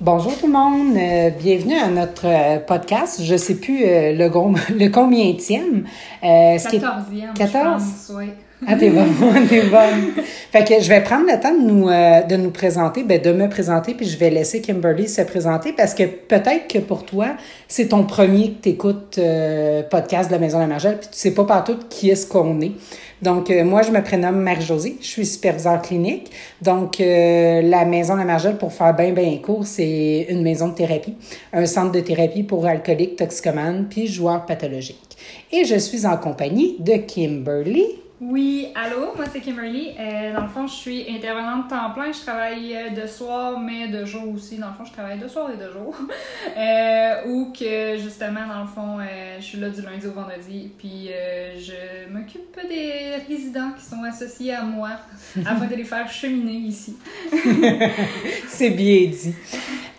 Bonjour 0.00 0.38
tout 0.38 0.46
le 0.46 0.52
monde, 0.52 0.96
euh, 0.96 1.30
bienvenue 1.30 1.74
à 1.74 1.88
notre 1.88 2.26
euh, 2.26 2.60
podcast. 2.60 3.20
Je 3.20 3.36
sais 3.36 3.56
plus 3.56 3.84
euh, 3.84 4.12
le, 4.12 4.28
le 4.78 4.88
combien 4.90 5.34
tième. 5.34 5.88
Quatorzième. 6.22 7.34
14? 7.34 8.12
Oui. 8.16 8.26
Ah, 8.66 8.74
t'es 8.74 8.90
bonne, 8.90 9.14
t'es 9.48 9.62
bonne. 9.62 10.24
Fait 10.50 10.64
que 10.64 10.80
je 10.80 10.88
vais 10.88 11.02
prendre 11.02 11.26
le 11.26 11.40
temps 11.40 11.54
de 11.54 11.62
nous, 11.62 11.88
euh, 11.88 12.22
de 12.22 12.36
nous 12.36 12.50
présenter, 12.50 13.04
ben, 13.04 13.20
de 13.20 13.32
me 13.32 13.48
présenter, 13.48 13.94
puis 13.94 14.06
je 14.06 14.18
vais 14.18 14.30
laisser 14.30 14.60
Kimberly 14.60 15.08
se 15.08 15.22
présenter 15.22 15.72
parce 15.72 15.94
que 15.94 16.02
peut-être 16.04 16.66
que 16.68 16.78
pour 16.78 17.04
toi, 17.04 17.36
c'est 17.68 17.88
ton 17.88 18.04
premier 18.04 18.52
que 18.52 18.62
t'écoutes 18.62 19.18
euh, 19.18 19.82
podcast 19.82 20.28
de 20.28 20.34
la 20.34 20.40
Maison 20.40 20.58
de 20.58 20.62
la 20.62 20.68
Margelle, 20.68 20.98
puis 20.98 21.08
tu 21.12 21.18
sais 21.18 21.34
pas 21.34 21.44
partout 21.44 21.76
qui 21.88 22.10
est-ce 22.10 22.26
qu'on 22.26 22.60
est. 22.60 22.72
Donc, 23.20 23.50
euh, 23.50 23.64
moi, 23.64 23.82
je 23.82 23.90
me 23.90 24.02
prénomme 24.02 24.40
Marie-Josée, 24.40 24.96
je 25.00 25.06
suis 25.06 25.26
superviseur 25.26 25.82
clinique. 25.82 26.30
Donc, 26.62 27.00
euh, 27.00 27.62
la 27.62 27.84
Maison 27.84 28.14
de 28.14 28.20
la 28.20 28.24
Margelle, 28.24 28.56
pour 28.56 28.72
faire 28.72 28.94
bien, 28.94 29.12
bien 29.12 29.38
court, 29.38 29.66
c'est 29.66 30.26
une 30.28 30.42
maison 30.42 30.68
de 30.68 30.74
thérapie, 30.74 31.14
un 31.52 31.66
centre 31.66 31.92
de 31.92 32.00
thérapie 32.00 32.44
pour 32.44 32.66
alcooliques, 32.66 33.16
toxicomanes, 33.16 33.86
puis 33.90 34.06
joueurs 34.06 34.46
pathologiques. 34.46 35.16
Et 35.52 35.64
je 35.64 35.76
suis 35.76 36.06
en 36.06 36.16
compagnie 36.16 36.76
de 36.78 36.94
Kimberly. 36.94 37.86
Oui, 38.20 38.66
allô, 38.74 39.14
moi 39.14 39.26
c'est 39.32 39.38
Kimberly. 39.38 39.90
Euh, 39.96 40.34
dans 40.34 40.42
le 40.42 40.48
fond, 40.48 40.66
je 40.66 40.74
suis 40.74 41.06
intervenante 41.08 41.68
temps 41.68 41.90
plein. 41.94 42.10
Je 42.10 42.20
travaille 42.20 42.74
euh, 42.74 42.90
de 42.90 43.06
soir, 43.06 43.60
mais 43.60 43.86
de 43.86 44.04
jour 44.04 44.34
aussi. 44.34 44.56
Dans 44.56 44.66
le 44.66 44.72
fond, 44.72 44.84
je 44.84 44.92
travaille 44.92 45.20
de 45.20 45.28
soir 45.28 45.48
et 45.54 45.56
de 45.56 45.70
jour. 45.70 45.94
euh, 46.56 47.28
ou 47.28 47.52
que 47.52 47.96
justement, 47.96 48.40
dans 48.52 48.62
le 48.62 48.66
fond, 48.66 48.98
euh, 48.98 49.36
je 49.38 49.44
suis 49.44 49.60
là 49.60 49.68
du 49.68 49.82
lundi 49.82 50.04
au 50.08 50.10
vendredi. 50.10 50.72
Puis 50.76 51.10
je 51.58 52.12
m'occupe 52.12 52.58
des 52.68 53.22
résidents 53.28 53.70
qui 53.78 53.84
sont 53.84 54.02
associés 54.02 54.52
à 54.52 54.62
moi 54.62 54.90
afin 55.46 55.66
de 55.66 55.76
les 55.76 55.84
faire 55.84 56.10
cheminer 56.10 56.54
ici. 56.54 56.96
C'est 58.48 58.70
bien 58.70 59.10
dit. 59.10 59.34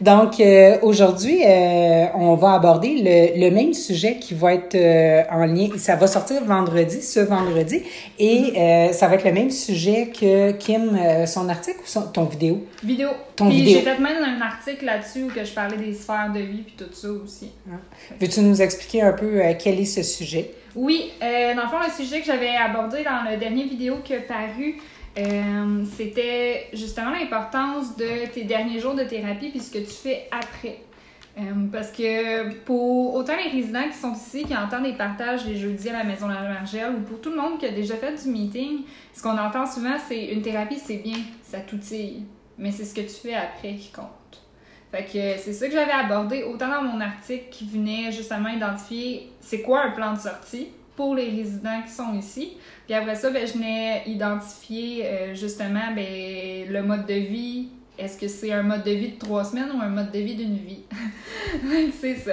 Donc, 0.01 0.41
aujourd'hui, 0.81 1.41
on 2.15 2.35
va 2.35 2.53
aborder 2.53 3.01
le, 3.01 3.45
le, 3.45 3.53
même 3.53 3.73
sujet 3.73 4.17
qui 4.17 4.33
va 4.33 4.53
être 4.53 4.77
en 5.29 5.45
lien. 5.45 5.69
Ça 5.77 5.95
va 5.95 6.07
sortir 6.07 6.43
vendredi, 6.43 7.01
ce 7.01 7.19
vendredi, 7.19 7.83
et 8.19 8.53
euh, 8.57 8.91
ça 8.91 9.07
va 9.07 9.15
être 9.15 9.23
le 9.23 9.31
même 9.31 9.49
sujet 9.49 10.09
que 10.09 10.51
Kim, 10.51 10.93
euh, 10.93 11.25
son 11.25 11.47
article 11.47 11.79
ou 11.79 11.87
son, 11.87 12.01
ton 12.11 12.25
vidéo? 12.25 12.67
Vidéo. 12.83 13.09
Ton 13.37 13.47
puis 13.47 13.61
vidéo. 13.61 13.79
j'ai 13.79 13.81
fait 13.81 13.97
même 13.97 14.21
un 14.21 14.41
article 14.41 14.83
là-dessus 14.83 15.23
où 15.23 15.27
que 15.29 15.45
je 15.45 15.53
parlais 15.53 15.77
des 15.77 15.93
sphères 15.93 16.29
de 16.33 16.41
vie 16.41 16.63
puis 16.63 16.75
tout 16.77 16.93
ça 16.93 17.07
aussi. 17.09 17.51
Veux-tu 18.19 18.41
nous 18.41 18.61
expliquer 18.61 19.03
un 19.03 19.13
peu 19.13 19.41
euh, 19.41 19.53
quel 19.57 19.79
est 19.79 19.85
ce 19.85 20.03
sujet? 20.03 20.51
Oui, 20.75 21.11
dans 21.21 21.63
le 21.63 21.69
fond, 21.69 21.77
le 21.83 21.91
sujet 21.91 22.19
que 22.19 22.27
j'avais 22.27 22.55
abordé 22.55 23.03
dans 23.03 23.29
le 23.29 23.37
dernier 23.37 23.63
vidéo 23.63 23.97
qui 24.03 24.13
a 24.13 24.19
paru, 24.19 24.77
c'était 25.97 26.67
justement 26.73 27.09
l'importance 27.09 27.97
de 27.97 28.27
tes 28.31 28.43
derniers 28.43 28.79
jours 28.79 28.93
de 28.93 29.03
thérapie 29.03 29.49
puis 29.49 29.59
ce 29.59 29.71
que 29.71 29.79
tu 29.79 29.91
fais 29.91 30.27
après. 30.31 30.77
Euh, 31.39 31.67
parce 31.71 31.91
que 31.91 32.53
pour 32.63 33.15
autant 33.15 33.35
les 33.37 33.49
résidents 33.49 33.87
qui 33.89 33.97
sont 33.97 34.13
ici, 34.13 34.43
qui 34.43 34.55
entendent 34.55 34.83
des 34.83 34.93
partages 34.93 35.45
les 35.45 35.55
jeudis 35.55 35.89
à 35.89 35.93
la 35.93 36.03
Maison 36.03 36.27
de 36.27 36.33
la 36.33 36.41
Margelle, 36.41 36.95
ou 36.95 37.01
pour 37.01 37.21
tout 37.21 37.29
le 37.29 37.37
monde 37.37 37.57
qui 37.59 37.65
a 37.65 37.71
déjà 37.71 37.95
fait 37.95 38.21
du 38.21 38.29
meeting, 38.29 38.83
ce 39.13 39.23
qu'on 39.23 39.37
entend 39.37 39.65
souvent, 39.65 39.95
c'est 40.07 40.25
une 40.25 40.41
thérapie, 40.41 40.77
c'est 40.77 40.97
bien, 40.97 41.17
ça 41.43 41.59
t'outille, 41.59 42.25
mais 42.57 42.71
c'est 42.71 42.83
ce 42.83 42.93
que 42.93 43.01
tu 43.01 43.15
fais 43.27 43.35
après 43.35 43.75
qui 43.75 43.91
compte. 43.91 44.05
Fait 44.91 45.05
que 45.05 45.41
c'est 45.41 45.53
ça 45.53 45.67
que 45.67 45.73
j'avais 45.73 45.91
abordé 45.91 46.43
autant 46.43 46.67
dans 46.67 46.81
mon 46.81 46.99
article 46.99 47.45
qui 47.51 47.65
venait 47.65 48.11
justement 48.11 48.49
identifier 48.49 49.31
c'est 49.39 49.61
quoi 49.61 49.83
un 49.83 49.91
plan 49.91 50.13
de 50.13 50.19
sortie 50.19 50.69
pour 50.95 51.15
les 51.15 51.29
résidents 51.29 51.81
qui 51.85 51.91
sont 51.91 52.13
ici. 52.15 52.57
Puis 52.85 52.95
après 52.95 53.15
ça, 53.15 53.29
ben, 53.29 53.47
je 53.47 53.53
venais 53.53 54.03
identifier 54.07 55.05
euh, 55.05 55.35
justement 55.35 55.93
ben, 55.95 56.67
le 56.67 56.81
mode 56.81 57.05
de 57.05 57.13
vie. 57.13 57.69
Est-ce 57.99 58.17
que 58.17 58.29
c'est 58.29 58.53
un 58.53 58.63
mode 58.63 58.83
de 58.83 58.91
vie 58.91 59.09
de 59.09 59.19
trois 59.19 59.43
semaines 59.43 59.71
ou 59.75 59.81
un 59.81 59.89
mode 59.89 60.11
de 60.11 60.19
vie 60.19 60.35
d'une 60.35 60.55
vie? 60.55 60.83
c'est 61.99 62.15
ça. 62.15 62.31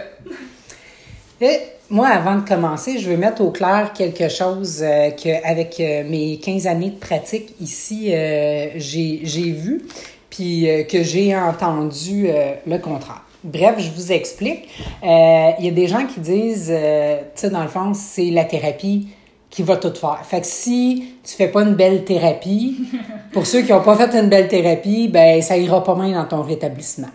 Et 1.40 1.58
moi, 1.90 2.06
avant 2.06 2.36
de 2.36 2.48
commencer, 2.48 2.98
je 2.98 3.10
veux 3.10 3.16
mettre 3.16 3.42
au 3.42 3.50
clair 3.50 3.92
quelque 3.92 4.28
chose 4.28 4.80
euh, 4.80 5.10
que, 5.10 5.44
avec 5.44 5.80
euh, 5.80 6.04
mes 6.08 6.38
15 6.38 6.68
années 6.68 6.90
de 6.90 6.98
pratique 6.98 7.54
ici, 7.60 8.14
euh, 8.14 8.68
j'ai 8.76 9.50
vu, 9.50 9.82
puis 10.30 10.70
euh, 10.70 10.84
que 10.84 11.02
j'ai 11.02 11.36
entendu 11.36 12.28
le 12.64 12.78
contraire. 12.78 13.22
Bref, 13.42 13.74
je 13.78 13.90
vous 13.90 14.12
explique. 14.12 14.68
Il 15.02 15.64
y 15.64 15.68
a 15.68 15.72
des 15.72 15.88
gens 15.88 16.06
qui 16.06 16.20
disent, 16.20 16.72
tu 16.72 17.40
sais, 17.40 17.50
dans 17.50 17.62
le 17.62 17.68
fond, 17.68 17.92
c'est 17.92 18.30
la 18.30 18.44
thérapie 18.44 19.08
qui 19.50 19.62
va 19.62 19.76
tout 19.76 19.94
faire. 19.94 20.20
Fait 20.24 20.40
que 20.40 20.46
si 20.46 21.14
tu 21.24 21.34
fais 21.34 21.48
pas 21.48 21.62
une 21.62 21.74
belle 21.74 22.04
thérapie, 22.04 22.76
pour 23.32 23.46
ceux 23.46 23.62
qui 23.62 23.72
n'ont 23.72 23.82
pas 23.82 23.96
fait 23.96 24.18
une 24.18 24.28
belle 24.28 24.48
thérapie, 24.48 25.08
ben 25.08 25.40
ça 25.42 25.56
ira 25.56 25.82
pas 25.82 25.94
bien 25.94 26.12
dans 26.12 26.26
ton 26.28 26.42
rétablissement. 26.42 27.08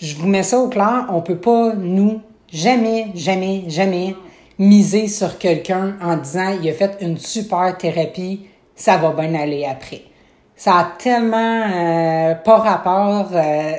Je 0.00 0.14
vous 0.16 0.26
mets 0.26 0.42
ça 0.42 0.58
au 0.58 0.68
clair, 0.68 1.06
on 1.10 1.22
peut 1.22 1.38
pas, 1.38 1.72
nous, 1.74 2.20
jamais, 2.52 3.08
jamais, 3.14 3.64
jamais 3.68 4.14
miser 4.58 5.08
sur 5.08 5.38
quelqu'un 5.38 5.96
en 6.02 6.16
disant 6.16 6.56
il 6.62 6.68
a 6.68 6.72
fait 6.72 6.96
une 7.00 7.18
super 7.18 7.76
thérapie, 7.76 8.46
ça 8.74 8.96
va 8.96 9.10
bien 9.10 9.34
aller 9.34 9.64
après. 9.64 10.02
Ça 10.54 10.78
a 10.78 10.92
tellement 10.98 11.66
euh, 11.70 12.34
pas 12.36 12.56
rapport. 12.56 13.28
euh, 13.34 13.72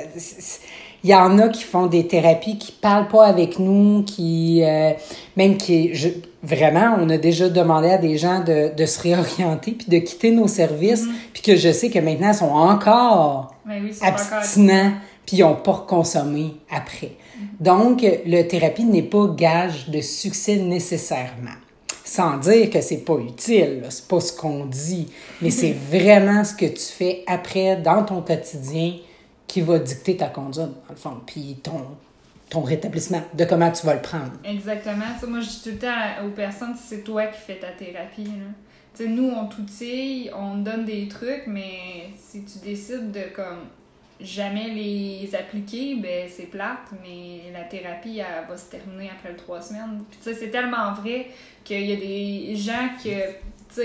il 1.08 1.12
y 1.12 1.14
en 1.14 1.38
a 1.38 1.48
qui 1.48 1.62
font 1.62 1.86
des 1.86 2.06
thérapies 2.06 2.58
qui 2.58 2.70
parlent 2.70 3.08
pas 3.08 3.24
avec 3.24 3.58
nous, 3.58 4.02
qui 4.02 4.62
euh, 4.62 4.92
même 5.38 5.56
qui 5.56 5.94
je, 5.94 6.10
vraiment, 6.42 6.98
on 7.00 7.08
a 7.08 7.16
déjà 7.16 7.48
demandé 7.48 7.88
à 7.88 7.96
des 7.96 8.18
gens 8.18 8.44
de, 8.44 8.74
de 8.76 8.84
se 8.84 9.00
réorienter 9.00 9.72
puis 9.72 9.86
de 9.88 10.04
quitter 10.04 10.32
nos 10.32 10.48
services, 10.48 11.06
puis 11.32 11.40
que 11.40 11.56
je 11.56 11.72
sais 11.72 11.88
que 11.88 11.98
maintenant 11.98 12.28
ils 12.32 12.34
sont 12.34 12.50
encore 12.50 13.54
oui, 13.66 13.90
encore- 14.02 14.18
abstinents 14.34 14.92
puis 15.24 15.38
ils 15.38 15.40
n'ont 15.40 15.54
pas 15.56 15.72
reconsommé 15.72 16.56
après. 16.70 17.12
Donc, 17.58 18.02
le 18.02 18.42
thérapie 18.42 18.84
n'est 18.84 19.02
pas 19.02 19.28
gage 19.34 19.88
de 19.88 20.02
succès 20.02 20.56
nécessairement. 20.56 21.56
Sans 22.04 22.36
dire 22.36 22.68
que 22.68 22.82
c'est 22.82 23.04
pas 23.04 23.16
utile, 23.16 23.82
c'est 23.88 24.08
pas 24.08 24.20
ce 24.20 24.32
qu'on 24.32 24.66
dit, 24.66 25.08
mais 25.40 25.50
c'est 25.50 25.74
vraiment 25.90 26.44
ce 26.44 26.54
que 26.54 26.66
tu 26.66 26.82
fais 26.82 27.24
après 27.26 27.76
dans 27.76 28.04
ton 28.04 28.20
quotidien 28.20 28.94
qui 29.48 29.62
va 29.62 29.78
dicter 29.78 30.16
ta 30.16 30.28
conduite, 30.28 30.66
dans 30.66 30.90
le 30.90 30.96
fond, 30.96 31.20
puis 31.26 31.58
ton, 31.62 31.96
ton 32.50 32.60
rétablissement, 32.60 33.22
de 33.34 33.44
comment 33.44 33.72
tu 33.72 33.84
vas 33.86 33.94
le 33.94 34.02
prendre. 34.02 34.32
Exactement. 34.44 35.06
Moi, 35.26 35.40
je 35.40 35.48
dis 35.48 35.62
tout 35.64 35.70
le 35.70 35.78
temps 35.78 36.26
aux 36.26 36.30
personnes, 36.30 36.74
c'est 36.76 37.02
toi 37.02 37.26
qui 37.26 37.40
fais 37.40 37.56
ta 37.56 37.70
thérapie. 37.70 38.24
là. 38.24 39.06
Nous, 39.06 39.30
on 39.30 39.46
t'outille, 39.46 40.30
on 40.36 40.58
donne 40.58 40.84
des 40.84 41.08
trucs, 41.08 41.44
mais 41.46 42.10
si 42.16 42.44
tu 42.44 42.58
décides 42.58 43.12
de 43.12 43.32
comme 43.34 43.66
jamais 44.20 44.70
les 44.70 45.30
appliquer, 45.34 45.94
ben 45.96 46.28
c'est 46.28 46.46
plate, 46.46 46.90
mais 47.02 47.52
la 47.52 47.64
thérapie, 47.64 48.18
elle 48.18 48.48
va 48.48 48.56
se 48.56 48.70
terminer 48.70 49.10
après 49.10 49.34
trois 49.34 49.62
semaines. 49.62 50.02
Puis 50.10 50.34
c'est 50.34 50.50
tellement 50.50 50.92
vrai 50.94 51.28
qu'il 51.64 51.86
y 51.86 51.92
a 51.92 51.96
des 51.96 52.56
gens 52.56 52.88
que, 53.02 53.30
tu 53.72 53.80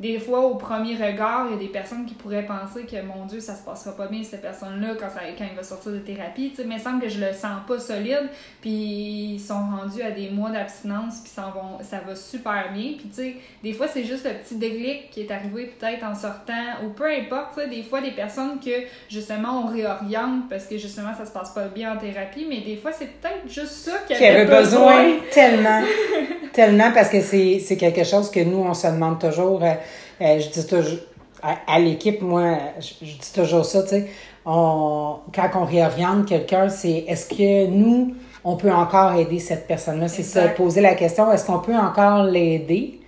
des 0.00 0.18
fois, 0.18 0.40
au 0.40 0.56
premier 0.56 0.96
regard, 0.96 1.46
il 1.48 1.52
y 1.52 1.54
a 1.54 1.58
des 1.58 1.68
personnes 1.68 2.04
qui 2.04 2.14
pourraient 2.14 2.46
penser 2.46 2.84
que, 2.84 3.00
mon 3.02 3.26
Dieu, 3.26 3.38
ça 3.38 3.54
se 3.54 3.62
passera 3.62 3.96
pas 3.96 4.08
bien, 4.08 4.22
cette 4.24 4.42
personne-là, 4.42 4.94
quand, 4.98 5.08
ça, 5.08 5.20
quand 5.38 5.44
il 5.48 5.56
va 5.56 5.62
sortir 5.62 5.92
de 5.92 5.98
thérapie. 5.98 6.50
Tu 6.50 6.56
sais, 6.56 6.64
mais 6.64 6.76
il 6.76 6.80
semble 6.80 7.00
que 7.00 7.08
je 7.08 7.20
le 7.20 7.32
sens 7.32 7.60
pas 7.68 7.78
solide, 7.78 8.28
puis 8.60 9.34
ils 9.34 9.40
sont 9.40 9.54
rendus 9.54 10.02
à 10.02 10.10
des 10.10 10.30
mois 10.30 10.50
d'abstinence, 10.50 11.20
puis 11.22 11.30
ça, 11.32 11.52
vont, 11.54 11.78
ça 11.84 12.00
va 12.04 12.16
super 12.16 12.72
bien. 12.72 12.94
Puis, 12.98 13.08
tu 13.08 13.14
sais, 13.14 13.36
des 13.62 13.72
fois, 13.72 13.86
c'est 13.86 14.02
juste 14.02 14.24
le 14.24 14.32
petit 14.32 14.56
déclic 14.56 15.10
qui 15.12 15.20
est 15.20 15.30
arrivé 15.30 15.72
peut-être 15.78 16.04
en 16.04 16.14
sortant, 16.14 16.82
ou 16.84 16.90
peu 16.90 17.06
importe, 17.06 17.54
tu 17.54 17.60
sais, 17.60 17.68
des 17.68 17.84
fois, 17.84 18.00
des 18.00 18.10
personnes 18.10 18.58
que, 18.58 18.70
justement, 19.08 19.64
on 19.64 19.66
réoriente 19.72 20.48
parce 20.50 20.66
que, 20.66 20.76
justement, 20.76 21.14
ça 21.16 21.24
se 21.24 21.30
passe 21.30 21.50
pas 21.50 21.66
bien 21.66 21.94
en 21.94 21.98
thérapie, 21.98 22.46
mais 22.48 22.62
des 22.62 22.76
fois, 22.76 22.90
c'est 22.92 23.06
peut-être 23.20 23.48
juste 23.48 23.70
ça 23.72 23.92
qu'il 24.08 24.16
qui 24.16 24.24
avait 24.24 24.44
besoin 24.46 25.18
tellement, 25.30 25.82
tellement, 26.52 26.90
parce 26.92 27.10
que 27.10 27.20
c'est 27.20 27.60
c'est 27.60 27.76
quelque 27.76 28.02
chose 28.04 28.30
que 28.30 28.40
nous, 28.40 28.58
on 28.58 28.74
se 28.74 28.88
demande 28.88 29.20
toujours. 29.20 29.62
euh, 29.62 29.74
euh, 30.20 30.38
je 30.40 30.48
dis 30.48 30.66
toujours 30.66 30.98
à, 31.42 31.56
à 31.74 31.78
l'équipe, 31.78 32.22
moi, 32.22 32.56
je, 32.80 33.04
je 33.06 33.12
dis 33.18 33.32
toujours 33.34 33.64
ça, 33.64 33.82
tu 33.82 33.88
sais, 33.90 34.06
on, 34.46 35.16
quand 35.34 35.50
on 35.56 35.64
réoriente 35.64 36.26
quelqu'un, 36.26 36.68
c'est 36.68 37.04
est-ce 37.08 37.26
que 37.28 37.66
nous, 37.66 38.14
on 38.44 38.56
peut 38.56 38.72
encore 38.72 39.14
aider 39.14 39.38
cette 39.38 39.66
personne-là? 39.66 40.08
C'est 40.08 40.22
se 40.22 40.38
Exact. 40.38 40.56
poser 40.56 40.80
la 40.80 40.94
question, 40.94 41.30
est-ce 41.32 41.44
qu'on 41.46 41.58
peut 41.60 41.74
encore 41.76 42.24
l'aider? 42.24 43.00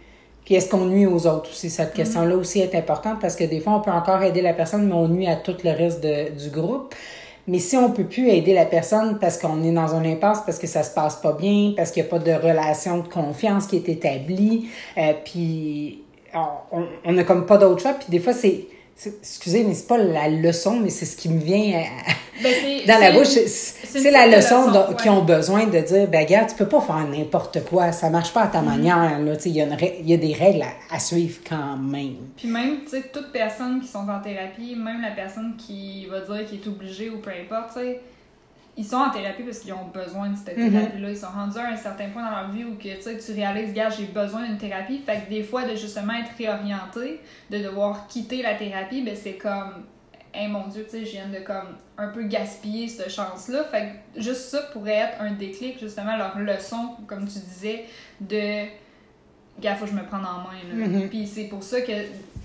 Puis 0.44 0.54
est-ce 0.54 0.68
qu'on 0.68 0.84
nuit 0.86 1.06
aux 1.06 1.26
autres 1.26 1.50
aussi? 1.50 1.70
Cette 1.70 1.92
question-là 1.92 2.36
aussi 2.36 2.60
est 2.60 2.74
importante 2.76 3.18
parce 3.20 3.34
que 3.36 3.44
des 3.44 3.60
fois, 3.60 3.74
on 3.74 3.80
peut 3.80 3.90
encore 3.90 4.22
aider 4.22 4.42
la 4.42 4.52
personne, 4.52 4.86
mais 4.86 4.94
on 4.94 5.08
nuit 5.08 5.26
à 5.26 5.36
tout 5.36 5.56
le 5.64 5.70
reste 5.70 6.02
de- 6.02 6.30
du 6.38 6.50
groupe. 6.50 6.94
Mais 7.48 7.58
si 7.58 7.76
on 7.76 7.90
peut 7.90 8.04
plus 8.04 8.28
aider 8.28 8.54
la 8.54 8.64
personne 8.64 9.18
parce 9.20 9.38
qu'on 9.38 9.62
est 9.64 9.72
dans 9.72 9.94
un 9.94 10.04
impasse, 10.04 10.40
parce 10.46 10.58
que 10.58 10.66
ça 10.66 10.82
se 10.82 10.92
passe 10.94 11.16
pas 11.16 11.32
bien, 11.32 11.74
parce 11.76 11.90
qu'il 11.90 12.02
n'y 12.02 12.08
a 12.08 12.10
pas 12.10 12.18
de 12.18 12.32
relation 12.32 12.98
de 12.98 13.08
confiance 13.08 13.66
qui 13.66 13.76
est 13.76 13.88
établie, 13.88 14.68
euh, 14.98 15.12
puis 15.24 16.02
on, 16.72 16.78
on, 16.80 16.86
on 17.04 17.18
a 17.18 17.24
comme 17.24 17.46
pas 17.46 17.58
d'autre 17.58 17.80
choix. 17.82 17.92
Puis 17.94 18.06
des 18.08 18.20
fois, 18.20 18.32
c'est, 18.32 18.66
excusez, 19.20 19.64
mais 19.64 19.74
c'est 19.74 19.86
pas 19.86 19.98
la 19.98 20.28
leçon, 20.28 20.78
mais 20.80 20.90
c'est 20.90 21.04
ce 21.06 21.16
qui 21.16 21.28
me 21.28 21.40
vient 21.40 21.80
à- 21.80 22.12
Ben, 22.42 22.52
dans 22.86 22.98
la 22.98 23.12
bouche. 23.12 23.28
C'est, 23.28 24.10
la 24.10 24.26
leçon 24.26 24.66
leçon, 24.68 24.72
ouais. 24.90 24.96
qu'ils 25.00 25.10
ont 25.10 25.24
besoin 25.24 25.64
de 25.66 25.78
dire, 25.80 26.06
ben 26.08 26.24
regarde, 26.24 26.48
tu 26.50 26.54
peux 26.56 26.68
pas 26.68 26.80
faire 26.80 27.06
n'importe 27.08 27.64
quoi, 27.64 27.92
ça 27.92 28.10
marche 28.10 28.32
pas 28.32 28.42
à 28.42 28.46
Mm-hmm. 28.48 28.52
ta 28.52 28.62
manière. 28.62 29.18
Là, 29.20 29.32
il 29.44 29.52
y, 29.52 29.60
a 29.60 29.64
une 29.64 29.76
y 30.06 30.14
a 30.14 30.16
des 30.18 30.32
règles 30.34 30.62
à, 30.62 30.94
à 30.94 30.98
suivre 30.98 31.38
quand 31.48 31.76
même. 31.78 32.16
Puis 32.36 32.48
même, 32.48 32.80
tu 32.84 32.90
sais, 32.90 33.02
toute 33.12 33.32
personne 33.32 33.80
qui 33.80 33.88
sont 33.88 34.06
en 34.08 34.20
thérapie, 34.20 34.76
même 34.76 35.00
la 35.02 35.12
personne 35.12 35.54
qui 35.56 36.06
va 36.06 36.20
dire 36.20 36.46
qu'elle 36.48 36.58
est 36.60 36.66
obligée 36.68 37.10
ou 37.10 37.18
peu 37.18 37.30
importe, 37.30 37.74
tu 37.74 37.80
sais, 37.80 38.00
ils 38.78 38.84
sont 38.84 38.96
en 38.96 39.10
thérapie 39.10 39.42
parce 39.42 39.60
qu'ils 39.60 39.72
ont 39.72 39.86
besoin 39.92 40.28
de 40.30 40.36
cette 40.36 40.56
Mhm. 40.56 40.70
thérapie-là. 40.70 41.10
Ils 41.10 41.16
sont 41.16 41.28
rendus 41.34 41.58
à 41.58 41.68
un 41.68 41.76
certain 41.76 42.10
point 42.10 42.22
dans 42.22 42.30
leur 42.42 42.50
vie 42.50 42.64
où 42.64 42.74
que, 42.76 43.24
tu 43.26 43.32
réalises, 43.32 43.72
gars, 43.72 43.88
j'ai 43.88 44.04
besoin 44.06 44.44
d'une 44.46 44.58
thérapie. 44.58 44.98
Fait 45.04 45.22
que 45.24 45.30
des 45.30 45.42
fois, 45.42 45.64
de 45.64 45.74
justement 45.74 46.12
être 46.14 46.30
réorienté, 46.36 47.20
de 47.50 47.58
devoir 47.58 48.06
quitter 48.06 48.42
la 48.42 48.54
thérapie, 48.54 49.02
ben 49.02 49.16
c'est 49.16 49.34
comme, 49.34 49.84
hey 50.34 50.48
mon 50.48 50.66
Dieu, 50.68 50.84
tu 50.84 50.90
sais, 50.98 51.06
je 51.06 51.12
viens 51.12 51.28
de 51.28 51.38
comme 51.38 51.76
un 51.96 52.08
peu 52.08 52.24
gaspiller 52.24 52.88
cette 52.88 53.10
chance-là. 53.10 53.64
Fait 53.64 53.92
que 54.14 54.20
juste 54.20 54.42
ça 54.50 54.60
pourrait 54.72 54.96
être 54.96 55.20
un 55.20 55.32
déclic, 55.32 55.80
justement, 55.80 56.14
leur 56.16 56.38
leçon, 56.38 56.96
comme 57.06 57.26
tu 57.26 57.38
disais, 57.38 57.86
de, 58.20 58.66
gars, 59.58 59.74
faut 59.76 59.86
que 59.86 59.90
je 59.92 59.96
me 59.96 60.04
prenne 60.04 60.20
en 60.26 60.42
main. 60.42 60.60
Là. 60.68 60.86
Mhm. 60.86 61.08
Puis 61.08 61.26
c'est 61.26 61.44
pour 61.44 61.62
ça 61.62 61.80
que 61.80 61.92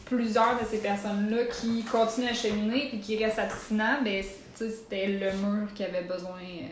plusieurs 0.06 0.58
de 0.62 0.66
ces 0.66 0.78
personnes-là 0.78 1.44
qui 1.60 1.84
continuent 1.84 2.30
à 2.30 2.34
cheminer 2.34 2.88
puis 2.90 3.00
qui 3.00 3.22
restent 3.22 3.40
abstinents, 3.40 4.00
ben, 4.04 4.24
c'était 4.70 5.08
le 5.08 5.32
mur 5.32 5.74
qui 5.74 5.84
avait 5.84 6.04
besoin 6.04 6.40
euh, 6.40 6.68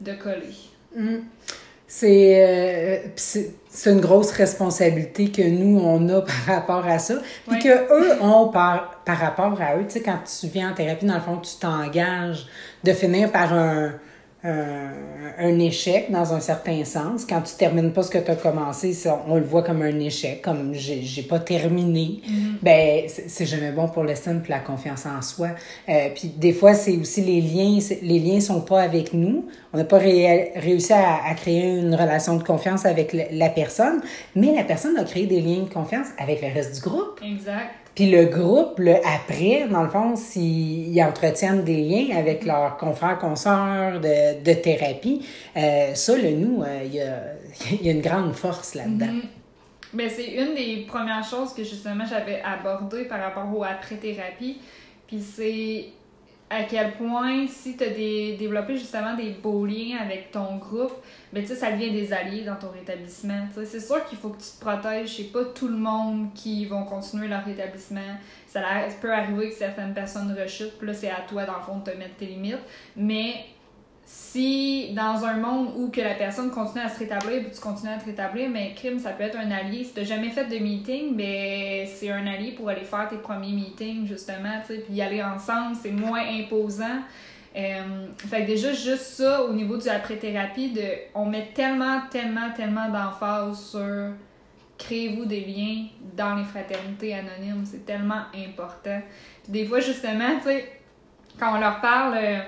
de 0.00 0.12
coller. 0.14 0.54
Mm. 0.96 1.24
C'est 1.86 2.44
euh, 2.44 3.08
c'est 3.16 3.90
une 3.90 4.00
grosse 4.00 4.32
responsabilité 4.32 5.30
que 5.30 5.42
nous, 5.42 5.78
on 5.78 6.08
a 6.08 6.22
par 6.46 6.46
rapport 6.46 6.86
à 6.86 6.98
ça. 6.98 7.14
Puis 7.48 7.58
que 7.60 7.68
eux 7.68 8.22
ont 8.22 8.48
par, 8.48 9.02
par 9.04 9.18
rapport 9.18 9.60
à 9.60 9.76
eux. 9.76 9.84
Tu 9.84 9.94
sais, 9.94 10.02
quand 10.02 10.18
tu 10.24 10.46
viens 10.48 10.70
en 10.70 10.74
thérapie, 10.74 11.06
dans 11.06 11.14
le 11.14 11.20
fond, 11.20 11.38
tu 11.38 11.56
t'engages 11.60 12.46
de 12.82 12.92
finir 12.92 13.30
par 13.30 13.52
un, 13.52 13.92
un, 14.44 14.90
un 15.38 15.58
échec 15.58 16.10
dans 16.10 16.34
un 16.34 16.40
certain 16.40 16.84
sens. 16.84 17.24
Quand 17.26 17.40
tu 17.40 17.54
termines 17.56 17.92
pas 17.92 18.02
ce 18.02 18.10
que 18.10 18.18
tu 18.18 18.30
as 18.30 18.36
commencé, 18.36 18.92
ça, 18.92 19.24
on 19.26 19.36
le 19.36 19.42
voit 19.44 19.62
comme 19.62 19.82
un 19.82 19.98
échec, 20.00 20.42
comme 20.42 20.74
j'ai 20.74 21.02
j'ai 21.02 21.22
pas 21.22 21.38
terminé. 21.38 22.20
Ben, 22.62 23.04
c'est 23.08 23.28
c'est 23.28 23.46
jamais 23.46 23.72
bon 23.72 23.88
pour 23.88 24.04
l'estime 24.04 24.40
puis 24.42 24.50
la 24.50 24.58
confiance 24.60 25.06
en 25.06 25.22
soi. 25.22 25.48
Euh, 25.88 26.08
puis 26.14 26.28
des 26.28 26.52
fois, 26.52 26.74
c'est 26.74 26.96
aussi 26.96 27.22
les 27.22 27.40
liens, 27.40 27.78
les 28.02 28.18
liens 28.18 28.40
sont 28.40 28.60
pas 28.60 28.82
avec 28.82 29.12
nous. 29.12 29.46
On 29.72 29.78
n'a 29.78 29.84
pas 29.84 29.98
ré- 29.98 30.52
réussi 30.56 30.92
à, 30.92 31.24
à 31.26 31.34
créer 31.34 31.78
une 31.78 31.94
relation 31.94 32.36
de 32.36 32.42
confiance 32.42 32.84
avec 32.86 33.12
le- 33.12 33.24
la 33.32 33.48
personne, 33.48 34.02
mais 34.36 34.54
la 34.54 34.64
personne 34.64 34.96
a 34.98 35.04
créé 35.04 35.26
des 35.26 35.40
liens 35.40 35.62
de 35.64 35.72
confiance 35.72 36.08
avec 36.18 36.42
le 36.42 36.48
reste 36.52 36.74
du 36.76 36.80
groupe. 36.82 37.20
Exact. 37.24 37.70
Puis 37.94 38.10
le 38.10 38.24
groupe, 38.24 38.78
le 38.78 38.96
après, 39.06 39.68
dans 39.70 39.84
le 39.84 39.88
fond, 39.88 40.16
s'ils 40.16 40.94
ils 40.94 41.02
entretiennent 41.02 41.62
des 41.62 41.76
liens 41.76 42.16
avec 42.16 42.44
leurs 42.44 42.76
confrères, 42.76 43.18
consoeurs 43.18 44.00
de, 44.00 44.42
de 44.42 44.52
thérapie, 44.54 45.24
euh, 45.56 45.94
ça, 45.94 46.16
le 46.16 46.30
nous, 46.30 46.62
euh, 46.62 46.84
il 46.84 47.86
y, 47.86 47.88
a, 47.88 47.92
une 47.92 48.00
grande 48.00 48.34
force 48.34 48.74
là-dedans. 48.74 49.06
Mhm. 49.06 49.22
Ben, 49.92 50.10
c'est 50.10 50.26
une 50.26 50.56
des 50.56 50.84
premières 50.88 51.22
choses 51.22 51.54
que 51.54 51.62
justement 51.62 52.04
j'avais 52.04 52.42
abordées 52.42 53.04
par 53.04 53.20
rapport 53.20 53.46
au 53.56 53.62
après-thérapie. 53.62 54.58
Puis 55.06 55.20
c'est 55.20 55.84
à 56.54 56.62
quel 56.64 56.92
point, 56.92 57.46
si 57.48 57.76
tu 57.76 57.84
as 57.84 57.90
développé 57.90 58.76
justement 58.76 59.14
des 59.14 59.30
beaux 59.30 59.66
liens 59.66 59.98
avec 60.00 60.30
ton 60.30 60.56
groupe, 60.56 60.92
ben, 61.32 61.42
tu 61.42 61.48
sais, 61.48 61.56
ça 61.56 61.72
devient 61.72 61.90
des 61.90 62.12
alliés 62.12 62.44
dans 62.44 62.56
ton 62.56 62.70
rétablissement. 62.70 63.48
C'est 63.64 63.80
sûr 63.80 64.04
qu'il 64.06 64.18
faut 64.18 64.30
que 64.30 64.40
tu 64.40 64.50
te 64.56 64.60
protèges. 64.64 65.16
C'est 65.16 65.32
pas 65.32 65.44
tout 65.46 65.68
le 65.68 65.76
monde 65.76 66.32
qui 66.34 66.66
vont 66.66 66.84
continuer 66.84 67.26
leur 67.26 67.44
rétablissement. 67.44 68.00
Ça 68.46 68.60
peut 69.00 69.12
arriver 69.12 69.50
que 69.50 69.56
certaines 69.56 69.94
personnes 69.94 70.34
rechutent. 70.38 70.78
Puis 70.78 70.86
là, 70.86 70.94
c'est 70.94 71.10
à 71.10 71.22
toi, 71.28 71.44
dans 71.44 71.56
le 71.56 71.62
fond, 71.62 71.78
de 71.78 71.90
te 71.90 71.96
mettre 71.96 72.16
tes 72.16 72.26
limites. 72.26 72.58
Mais 72.96 73.46
si 74.16 74.92
dans 74.92 75.24
un 75.24 75.38
monde 75.38 75.72
où 75.76 75.88
que 75.90 76.00
la 76.00 76.14
personne 76.14 76.52
continue 76.52 76.84
à 76.84 76.88
se 76.88 77.00
rétablir 77.00 77.42
puis 77.42 77.50
tu 77.52 77.60
continues 77.60 77.92
à 77.92 77.98
te 77.98 78.04
rétablir, 78.04 78.48
mais 78.48 78.72
crime, 78.74 79.00
ça 79.00 79.10
peut 79.10 79.24
être 79.24 79.36
un 79.36 79.50
allié. 79.50 79.82
Si 79.82 79.92
t'as 79.92 80.04
jamais 80.04 80.30
fait 80.30 80.44
de 80.44 80.56
meeting, 80.56 81.16
ben 81.16 81.84
c'est 81.86 82.10
un 82.10 82.24
allié 82.26 82.52
pour 82.52 82.68
aller 82.68 82.84
faire 82.84 83.08
tes 83.08 83.16
premiers 83.16 83.52
meetings, 83.52 84.06
justement, 84.06 84.60
tu 84.66 84.74
sais, 84.74 84.80
puis 84.82 84.94
y 84.94 85.02
aller 85.02 85.20
ensemble, 85.20 85.74
c'est 85.74 85.90
moins 85.90 86.22
imposant. 86.28 87.02
Euh, 87.56 88.06
fait 88.16 88.42
que 88.42 88.46
déjà, 88.46 88.72
juste 88.72 89.02
ça, 89.02 89.42
au 89.42 89.52
niveau 89.52 89.76
du 89.76 89.88
après-thérapie, 89.88 90.78
on 91.14 91.26
met 91.26 91.48
tellement, 91.52 92.02
tellement, 92.08 92.52
tellement 92.56 92.88
d'emphase 92.88 93.70
sur 93.70 94.12
créez-vous 94.78 95.24
des 95.24 95.44
liens 95.44 95.86
dans 96.16 96.36
les 96.36 96.44
fraternités 96.44 97.14
anonymes. 97.14 97.64
C'est 97.64 97.84
tellement 97.84 98.22
important. 98.32 99.00
Puis 99.42 99.52
des 99.52 99.66
fois, 99.66 99.80
justement, 99.80 100.36
tu 100.38 100.44
sais, 100.44 100.72
quand 101.38 101.56
on 101.56 101.60
leur 101.60 101.80
parle, 101.80 102.14
euh, 102.16 102.40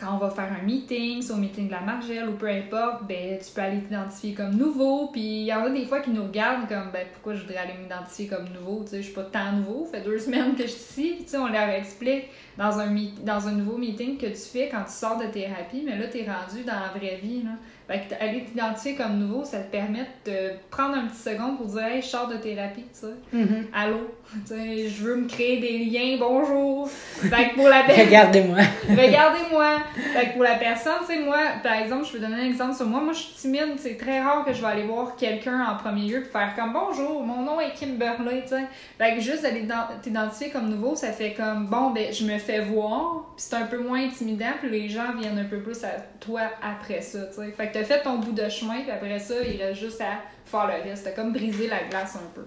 quand 0.00 0.14
on 0.14 0.18
va 0.18 0.30
faire 0.30 0.50
un 0.50 0.64
meeting, 0.64 1.20
c'est 1.20 1.32
au 1.32 1.36
meeting 1.36 1.66
de 1.66 1.72
la 1.72 1.80
Margelle 1.80 2.28
ou 2.28 2.32
peu 2.32 2.48
importe, 2.48 3.04
ben 3.06 3.38
tu 3.38 3.52
peux 3.52 3.60
aller 3.60 3.80
t'identifier 3.80 4.32
comme 4.32 4.56
nouveau. 4.56 5.08
Puis 5.08 5.20
il 5.20 5.44
y 5.44 5.52
en 5.52 5.64
a 5.64 5.70
des 5.70 5.84
fois 5.84 6.00
qui 6.00 6.10
nous 6.10 6.24
regardent 6.24 6.68
comme 6.68 6.90
ben 6.92 7.06
pourquoi 7.12 7.34
je 7.34 7.42
voudrais 7.42 7.58
aller 7.58 7.74
m'identifier 7.80 8.26
comme 8.26 8.48
nouveau, 8.48 8.82
tu 8.84 8.90
sais, 8.90 8.96
je 8.98 9.02
suis 9.02 9.14
pas 9.14 9.24
tant 9.24 9.52
nouveau, 9.52 9.86
ça 9.86 9.98
fait 9.98 10.04
deux 10.04 10.18
semaines 10.26 10.54
que 10.54 10.62
je 10.62 10.68
suis 10.68 10.78
ici, 10.78 11.12
puis 11.16 11.24
tu 11.24 11.30
sais, 11.30 11.36
on 11.36 11.48
leur 11.48 11.68
explique 11.68 12.24
dans 12.60 12.78
un 12.78 12.94
dans 13.24 13.48
un 13.48 13.52
nouveau 13.52 13.78
meeting 13.78 14.18
que 14.18 14.26
tu 14.26 14.36
fais 14.52 14.68
quand 14.70 14.84
tu 14.84 14.92
sors 14.92 15.16
de 15.16 15.24
thérapie, 15.24 15.82
mais 15.82 15.96
là 15.96 16.06
t'es 16.08 16.26
rendu 16.26 16.62
dans 16.62 16.74
la 16.74 16.88
vraie 16.94 17.18
vie 17.22 17.42
là. 17.42 17.52
Fait 17.90 18.02
que 18.08 18.22
aller 18.22 18.44
t'identifier 18.44 18.94
comme 18.94 19.18
nouveau, 19.18 19.44
ça 19.44 19.58
te 19.58 19.72
permet 19.72 20.06
de 20.24 20.52
prendre 20.70 20.94
un 20.94 21.06
petit 21.06 21.22
second 21.22 21.56
pour 21.56 21.66
dire 21.66 21.86
hey, 21.86 22.00
je 22.00 22.06
sors 22.06 22.28
de 22.28 22.36
thérapie, 22.36 22.84
tu 22.92 23.00
sais. 23.00 23.14
Mhm. 23.32 23.66
Allô, 23.74 24.14
tu 24.46 24.54
sais, 24.54 24.88
je 24.88 25.02
veux 25.02 25.16
me 25.16 25.26
créer 25.26 25.58
des 25.58 25.78
liens, 25.78 26.16
bonjour. 26.20 26.88
Fait 26.88 27.48
que 27.48 27.54
pour 27.56 27.68
la 27.68 27.82
personne 27.82 28.04
Regardez-moi. 28.06 28.58
Regardez-moi. 28.88 29.78
Fait 30.14 30.26
que 30.26 30.32
pour 30.34 30.44
la 30.44 30.54
personne, 30.54 31.00
tu 31.00 31.14
sais, 31.14 31.20
moi, 31.20 31.38
par 31.64 31.72
exemple, 31.72 32.06
je 32.06 32.12
peux 32.12 32.20
donner 32.20 32.42
un 32.42 32.46
exemple 32.46 32.76
sur 32.76 32.86
moi. 32.86 33.00
Moi, 33.00 33.12
je 33.12 33.18
suis 33.18 33.34
timide. 33.34 33.74
C'est 33.78 33.96
très 33.96 34.20
rare 34.20 34.44
que 34.44 34.52
je 34.52 34.60
vais 34.60 34.68
aller 34.68 34.84
voir 34.84 35.16
quelqu'un 35.16 35.66
en 35.66 35.76
premier 35.76 36.02
lieu 36.02 36.22
pour 36.22 36.30
faire 36.30 36.54
comme 36.54 36.72
bonjour, 36.72 37.24
mon 37.24 37.42
nom 37.42 37.58
est 37.60 37.72
Kimberly, 37.72 38.42
tu 38.42 38.50
sais. 38.50 38.66
Fait 38.98 39.16
que 39.16 39.20
juste 39.20 39.42
d'aller 39.42 39.66
t'identifier 40.00 40.50
comme 40.50 40.68
nouveau, 40.68 40.94
ça 40.94 41.10
fait 41.10 41.32
comme 41.32 41.66
bon, 41.66 41.90
ben, 41.90 42.12
je 42.12 42.24
me 42.24 42.38
fais 42.38 42.49
voir. 42.58 43.32
Puis 43.36 43.46
c'est 43.48 43.56
un 43.56 43.66
peu 43.66 43.78
moins 43.78 44.04
intimidant. 44.04 44.52
Puis 44.60 44.70
les 44.70 44.88
gens 44.88 45.14
viennent 45.18 45.38
un 45.38 45.44
peu 45.44 45.60
plus 45.60 45.84
à 45.84 45.92
toi 46.18 46.42
après 46.62 47.00
ça, 47.00 47.20
tu 47.26 47.36
sais. 47.36 47.52
Fait 47.52 47.68
que 47.68 47.74
t'as 47.74 47.84
fait 47.84 48.02
ton 48.02 48.18
bout 48.18 48.32
de 48.32 48.48
chemin. 48.48 48.80
Puis 48.82 48.90
après 48.90 49.18
ça, 49.18 49.34
il 49.42 49.62
reste 49.62 49.80
juste 49.80 50.00
à 50.00 50.20
faire 50.44 50.66
le 50.66 50.90
reste. 50.90 51.04
T'as 51.04 51.12
comme 51.12 51.32
brisé 51.32 51.68
la 51.68 51.84
glace 51.88 52.16
un 52.16 52.30
peu. 52.34 52.44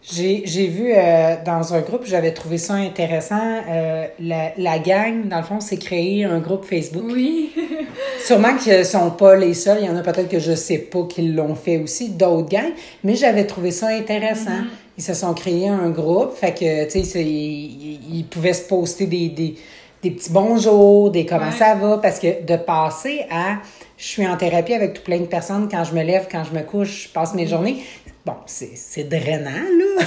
J'ai 0.00 0.66
vu 0.68 0.92
euh, 0.94 1.34
dans 1.44 1.74
un 1.74 1.80
groupe, 1.80 2.02
j'avais 2.06 2.32
trouvé 2.32 2.56
ça 2.56 2.74
intéressant. 2.74 3.62
euh, 3.68 4.06
la, 4.20 4.52
la 4.56 4.78
gang, 4.78 5.28
dans 5.28 5.38
le 5.38 5.42
fond, 5.42 5.60
s'est 5.60 5.76
créé 5.76 6.24
un 6.24 6.38
groupe 6.38 6.64
Facebook. 6.64 7.04
Oui. 7.06 7.52
Sûrement 8.24 8.56
qu'ils 8.56 8.78
ne 8.78 8.84
sont 8.84 9.10
pas 9.10 9.36
les 9.36 9.54
seuls. 9.54 9.78
Il 9.82 9.86
y 9.86 9.90
en 9.90 9.96
a 9.96 10.02
peut-être 10.02 10.28
que 10.28 10.38
je 10.38 10.54
sais 10.54 10.78
pas 10.78 11.02
qu'ils 11.08 11.34
l'ont 11.34 11.54
fait 11.54 11.78
aussi, 11.78 12.10
d'autres 12.10 12.48
gangs. 12.48 12.72
Mais 13.04 13.16
j'avais 13.16 13.46
trouvé 13.46 13.70
ça 13.70 13.88
intéressant. 13.88 14.50
Mm-hmm. 14.50 14.87
Ils 14.98 15.02
se 15.04 15.14
sont 15.14 15.32
créés 15.32 15.68
un 15.68 15.88
groupe. 15.90 16.34
Fait 16.34 16.52
que, 16.52 16.84
tu 16.90 17.04
sais, 17.04 17.22
ils, 17.24 18.00
ils 18.18 18.24
pouvaient 18.24 18.52
se 18.52 18.66
poster 18.66 19.06
des, 19.06 19.28
des, 19.28 19.54
des 20.02 20.10
petits 20.10 20.30
bonjours, 20.30 21.10
des 21.10 21.24
comment 21.24 21.46
Ouais. 21.46 21.52
ça 21.56 21.74
va. 21.76 21.98
Parce 21.98 22.18
que 22.18 22.44
de 22.44 22.56
passer 22.56 23.24
à 23.30 23.58
je 23.96 24.04
suis 24.04 24.26
en 24.26 24.36
thérapie 24.36 24.74
avec 24.74 24.94
tout 24.94 25.02
plein 25.02 25.18
de 25.18 25.24
personnes 25.26 25.68
quand 25.70 25.84
je 25.84 25.94
me 25.94 26.02
lève, 26.02 26.26
quand 26.30 26.42
je 26.44 26.56
me 26.56 26.62
couche, 26.64 27.04
je 27.04 27.08
passe 27.08 27.32
mes 27.34 27.44
Mm-hmm. 27.46 27.48
journées. 27.48 27.76
Bon, 28.26 28.34
c'est 28.44 29.08
drainant, 29.08 29.50
là. 29.50 30.04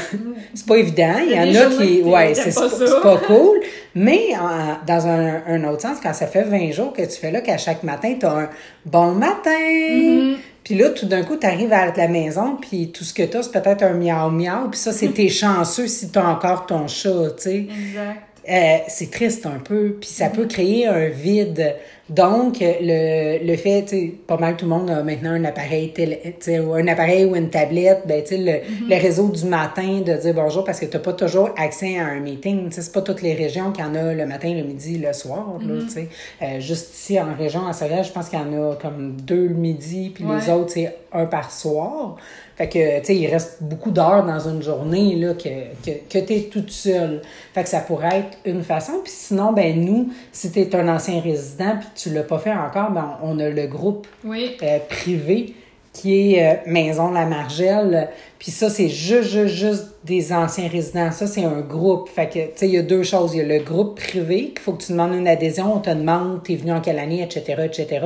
c'est 0.53 0.65
pas 0.67 0.75
évident. 0.77 1.15
Il 1.25 1.31
y, 1.31 1.39
en 1.57 1.65
a 1.65 1.69
qui. 1.75 2.01
Ouais, 2.03 2.35
c'est 2.35 2.53
pas 3.01 3.17
cool. 3.25 3.61
Mais 3.95 4.27
en- 4.39 4.77
dans 4.85 5.07
un, 5.07 5.41
un 5.47 5.63
autre 5.63 5.81
sens, 5.81 5.97
quand 6.03 6.13
ça 6.13 6.27
fait 6.27 6.43
20 6.43 6.71
jours 6.71 6.93
que 6.93 7.01
tu 7.01 7.17
fais 7.19 7.31
là, 7.31 7.41
qu'à 7.41 7.57
chaque 7.57 7.81
matin, 7.81 8.13
tu 8.19 8.25
as 8.27 8.31
un 8.31 8.49
bon 8.85 9.13
matin. 9.13 9.49
Mm-hmm. 9.49 10.35
Puis 10.63 10.75
là, 10.75 10.89
tout 10.89 11.07
d'un 11.07 11.23
coup, 11.23 11.37
tu 11.37 11.47
arrives 11.47 11.73
à 11.73 11.91
la 11.91 12.07
maison, 12.07 12.55
puis 12.55 12.91
tout 12.91 13.03
ce 13.03 13.13
que 13.13 13.23
tu 13.23 13.37
as, 13.37 13.43
c'est 13.43 13.51
peut-être 13.51 13.83
un 13.83 13.93
miaou-miaou. 13.93 14.69
Puis 14.69 14.79
ça, 14.79 14.91
c'est 14.91 15.07
t'es 15.13 15.29
chanceux 15.29 15.87
si 15.87 16.11
tu 16.11 16.19
as 16.19 16.27
encore 16.27 16.65
ton 16.65 16.87
chat, 16.87 17.31
tu 17.37 17.43
sais. 17.43 17.57
Exact. 17.57 18.30
Euh, 18.49 18.77
c'est 18.87 19.11
triste 19.11 19.45
un 19.45 19.59
peu, 19.59 19.97
puis 19.99 20.09
ça 20.09 20.29
peut 20.29 20.47
créer 20.47 20.87
un 20.87 21.09
vide. 21.09 21.75
Donc, 22.09 22.57
le, 22.59 23.45
le 23.45 23.55
fait, 23.55 23.85
tu 23.87 24.07
pas 24.27 24.35
mal 24.37 24.57
tout 24.57 24.65
le 24.65 24.69
monde 24.69 24.89
a 24.89 25.03
maintenant 25.03 25.29
un 25.31 25.45
appareil 25.45 25.93
télé, 25.93 26.35
tu 26.43 26.59
ou 26.59 26.73
un 26.73 26.87
appareil 26.87 27.25
ou 27.25 27.35
une 27.35 27.49
tablette, 27.49 28.01
ben, 28.05 28.21
tu 28.21 28.35
sais, 28.35 28.37
le, 28.37 28.89
le 28.89 29.01
réseau 29.01 29.29
du 29.29 29.45
matin 29.45 30.01
de 30.05 30.13
dire 30.13 30.33
bonjour 30.33 30.65
parce 30.65 30.79
que 30.79 30.87
t'as 30.87 30.99
pas 30.99 31.13
toujours 31.13 31.51
accès 31.55 31.99
à 31.99 32.05
un 32.07 32.19
meeting. 32.19 32.67
Tu 32.69 32.75
sais, 32.75 32.81
c'est 32.81 32.91
pas 32.91 33.01
toutes 33.01 33.21
les 33.21 33.33
régions 33.33 33.71
qui 33.71 33.81
en 33.83 33.93
a 33.95 34.13
le 34.13 34.25
matin, 34.25 34.53
le 34.53 34.63
midi, 34.63 34.97
le 34.97 35.13
soir, 35.13 35.59
là, 35.65 35.75
tu 35.83 35.89
sais. 35.89 36.07
Euh, 36.41 36.59
juste 36.59 36.95
ici, 36.95 37.19
en 37.19 37.33
région, 37.35 37.67
à 37.67 37.73
Sorel, 37.73 38.03
je 38.03 38.11
pense 38.11 38.27
qu'il 38.27 38.39
y 38.39 38.41
en 38.41 38.71
a 38.71 38.75
comme 38.75 39.15
deux 39.21 39.47
le 39.47 39.55
midi, 39.55 40.11
puis 40.13 40.25
les 40.25 40.51
autres, 40.51 40.71
c'est 40.73 40.95
un 41.13 41.27
par 41.27 41.51
soir. 41.51 42.17
Fait 42.61 42.69
que, 42.69 42.99
tu 42.99 43.05
sais, 43.05 43.15
il 43.15 43.25
reste 43.25 43.57
beaucoup 43.63 43.89
d'heures 43.89 44.23
dans 44.23 44.47
une 44.47 44.61
journée, 44.61 45.15
là, 45.15 45.33
que, 45.33 45.49
que, 45.83 45.97
que 46.07 46.23
t'es 46.23 46.41
toute 46.41 46.69
seule. 46.69 47.23
Fait 47.55 47.63
que 47.63 47.69
ça 47.69 47.79
pourrait 47.79 48.19
être 48.19 48.37
une 48.45 48.61
façon. 48.61 48.99
Puis 49.03 49.11
sinon, 49.11 49.51
ben 49.51 49.83
nous, 49.83 50.09
si 50.31 50.51
t'es 50.51 50.75
un 50.75 50.87
ancien 50.87 51.21
résident 51.21 51.77
puis 51.79 51.87
tu 51.95 52.11
l'as 52.11 52.21
pas 52.21 52.37
fait 52.37 52.53
encore, 52.53 52.91
ben 52.91 53.17
on 53.23 53.39
a 53.39 53.49
le 53.49 53.65
groupe 53.65 54.05
Oui. 54.23 54.57
euh, 54.61 54.77
privé 54.87 55.55
qui 55.91 56.35
est 56.35 56.51
euh, 56.51 56.55
Maison 56.67 57.09
La 57.09 57.25
Margelle. 57.25 58.09
Puis 58.37 58.51
ça, 58.51 58.69
c'est 58.69 58.89
juste, 58.89 59.29
juste, 59.31 59.55
juste 59.55 59.87
des 60.03 60.31
anciens 60.31 60.67
résidents. 60.67 61.11
Ça, 61.11 61.25
c'est 61.25 61.43
un 61.43 61.61
groupe. 61.61 62.09
Fait 62.09 62.27
que, 62.27 62.33
tu 62.33 62.51
sais, 62.57 62.67
il 62.67 62.75
y 62.75 62.77
a 62.77 62.83
deux 62.83 63.01
choses. 63.01 63.33
Il 63.33 63.39
y 63.39 63.41
a 63.41 63.57
le 63.57 63.63
groupe 63.63 63.99
privé, 63.99 64.49
qu'il 64.49 64.59
faut 64.59 64.73
que 64.73 64.83
tu 64.83 64.91
demandes 64.91 65.15
une 65.15 65.27
adhésion. 65.27 65.73
On 65.77 65.79
te 65.79 65.89
demande, 65.89 66.43
t'es 66.43 66.57
venu 66.57 66.73
en 66.73 66.79
quelle 66.81 66.99
année, 66.99 67.23
etc., 67.23 67.63
etc. 67.65 68.05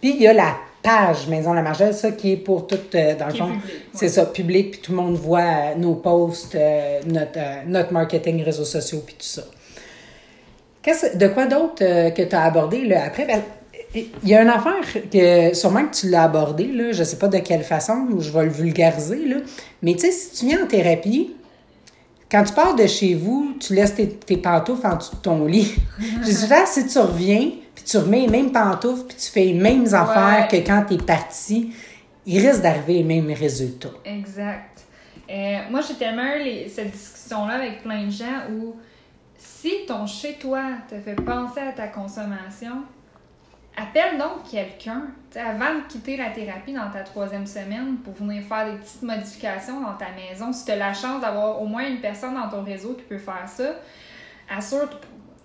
Puis 0.00 0.14
il 0.14 0.22
y 0.22 0.28
a 0.28 0.32
la 0.32 0.54
page 0.88 1.28
Maison 1.28 1.52
La 1.52 1.62
Margelle, 1.62 1.92
ça 1.92 2.12
qui 2.12 2.32
est 2.32 2.36
pour 2.36 2.66
tout, 2.66 2.78
euh, 2.94 3.14
dans 3.14 3.26
le 3.26 3.32
Qui 3.32 3.38
fond. 3.38 3.48
ouais. 3.48 3.58
C'est 3.92 4.08
ça, 4.08 4.24
public, 4.24 4.70
puis 4.70 4.80
tout 4.80 4.92
le 4.92 4.98
monde 4.98 5.16
voit 5.16 5.40
euh, 5.40 5.74
nos 5.76 5.94
posts, 5.94 6.54
euh, 6.54 7.00
notre, 7.06 7.38
notre 7.66 7.92
marketing, 7.92 8.42
réseaux 8.42 8.64
sociaux, 8.64 9.02
puis 9.04 9.14
tout 9.14 9.26
ça. 9.26 9.42
Qu'est-ce, 10.82 11.16
de 11.16 11.28
quoi 11.28 11.46
d'autre 11.46 11.78
que 11.78 12.22
tu 12.22 12.34
as 12.34 12.42
abordé 12.42 12.86
là, 12.86 13.04
après? 13.06 13.26
Ben, 13.26 13.42
il 13.94 14.28
y 14.28 14.34
a 14.34 14.42
une 14.42 14.48
affaire 14.48 15.02
que 15.12 15.54
sûrement 15.54 15.84
que 15.86 15.94
tu 15.94 16.08
l'as 16.08 16.24
abordé, 16.24 16.66
là, 16.68 16.92
je 16.92 17.02
sais 17.04 17.16
pas 17.16 17.28
de 17.28 17.38
quelle 17.38 17.64
façon, 17.64 18.06
ou 18.10 18.20
je 18.20 18.30
vais 18.30 18.44
le 18.44 18.50
vulgariser, 18.50 19.26
là, 19.26 19.36
mais 19.82 19.94
tu 19.94 20.00
sais, 20.00 20.12
si 20.12 20.38
tu 20.38 20.46
viens 20.46 20.62
en 20.64 20.66
thérapie, 20.66 21.34
quand 22.30 22.44
tu 22.44 22.52
pars 22.52 22.74
de 22.76 22.86
chez 22.86 23.14
vous, 23.14 23.54
tu 23.58 23.74
laisses 23.74 23.94
tes, 23.94 24.08
tes 24.08 24.36
pantoufles 24.36 24.86
en 24.86 24.96
dessous 24.96 25.16
de 25.16 25.20
ton 25.20 25.44
lit. 25.46 25.74
je 26.22 26.30
dis, 26.30 26.46
là, 26.48 26.64
si 26.66 26.86
tu 26.86 26.98
reviens, 26.98 27.50
puis 27.78 27.84
tu 27.84 27.96
remets 27.98 28.22
les 28.22 28.28
mêmes 28.28 28.50
pantoufles, 28.50 29.06
puis 29.06 29.16
tu 29.16 29.30
fais 29.30 29.44
les 29.44 29.54
mêmes 29.54 29.86
affaires 29.94 30.48
que 30.48 30.56
quand 30.56 30.84
tu 30.88 30.94
es 30.94 30.98
parti, 30.98 31.72
il 32.26 32.44
risque 32.44 32.60
d'arriver 32.60 32.94
les 32.94 33.02
mêmes 33.04 33.32
résultats. 33.32 33.92
Exact. 34.04 34.84
Euh, 35.30 35.58
moi, 35.70 35.80
j'ai 35.86 35.94
tellement 35.94 36.24
eu 36.38 36.68
cette 36.68 36.90
discussion-là 36.90 37.54
avec 37.54 37.84
plein 37.84 38.06
de 38.06 38.10
gens 38.10 38.50
où 38.50 38.74
si 39.36 39.86
ton 39.86 40.06
chez-toi 40.08 40.60
te 40.90 40.98
fait 40.98 41.14
penser 41.14 41.60
à 41.60 41.70
ta 41.70 41.86
consommation, 41.86 42.82
appelle 43.76 44.18
donc 44.18 44.50
quelqu'un 44.50 45.02
avant 45.36 45.76
de 45.76 45.86
quitter 45.88 46.16
la 46.16 46.30
thérapie 46.30 46.72
dans 46.72 46.90
ta 46.90 47.02
troisième 47.02 47.46
semaine 47.46 47.98
pour 48.02 48.14
venir 48.14 48.42
faire 48.42 48.72
des 48.72 48.78
petites 48.78 49.02
modifications 49.02 49.80
dans 49.82 49.94
ta 49.94 50.06
maison. 50.16 50.52
Si 50.52 50.64
tu 50.64 50.72
as 50.72 50.76
la 50.76 50.92
chance 50.92 51.20
d'avoir 51.20 51.62
au 51.62 51.66
moins 51.66 51.86
une 51.86 52.00
personne 52.00 52.34
dans 52.34 52.48
ton 52.48 52.64
réseau 52.64 52.94
qui 52.94 53.04
peut 53.04 53.18
faire 53.18 53.46
ça, 53.46 53.76
assure 54.50 54.88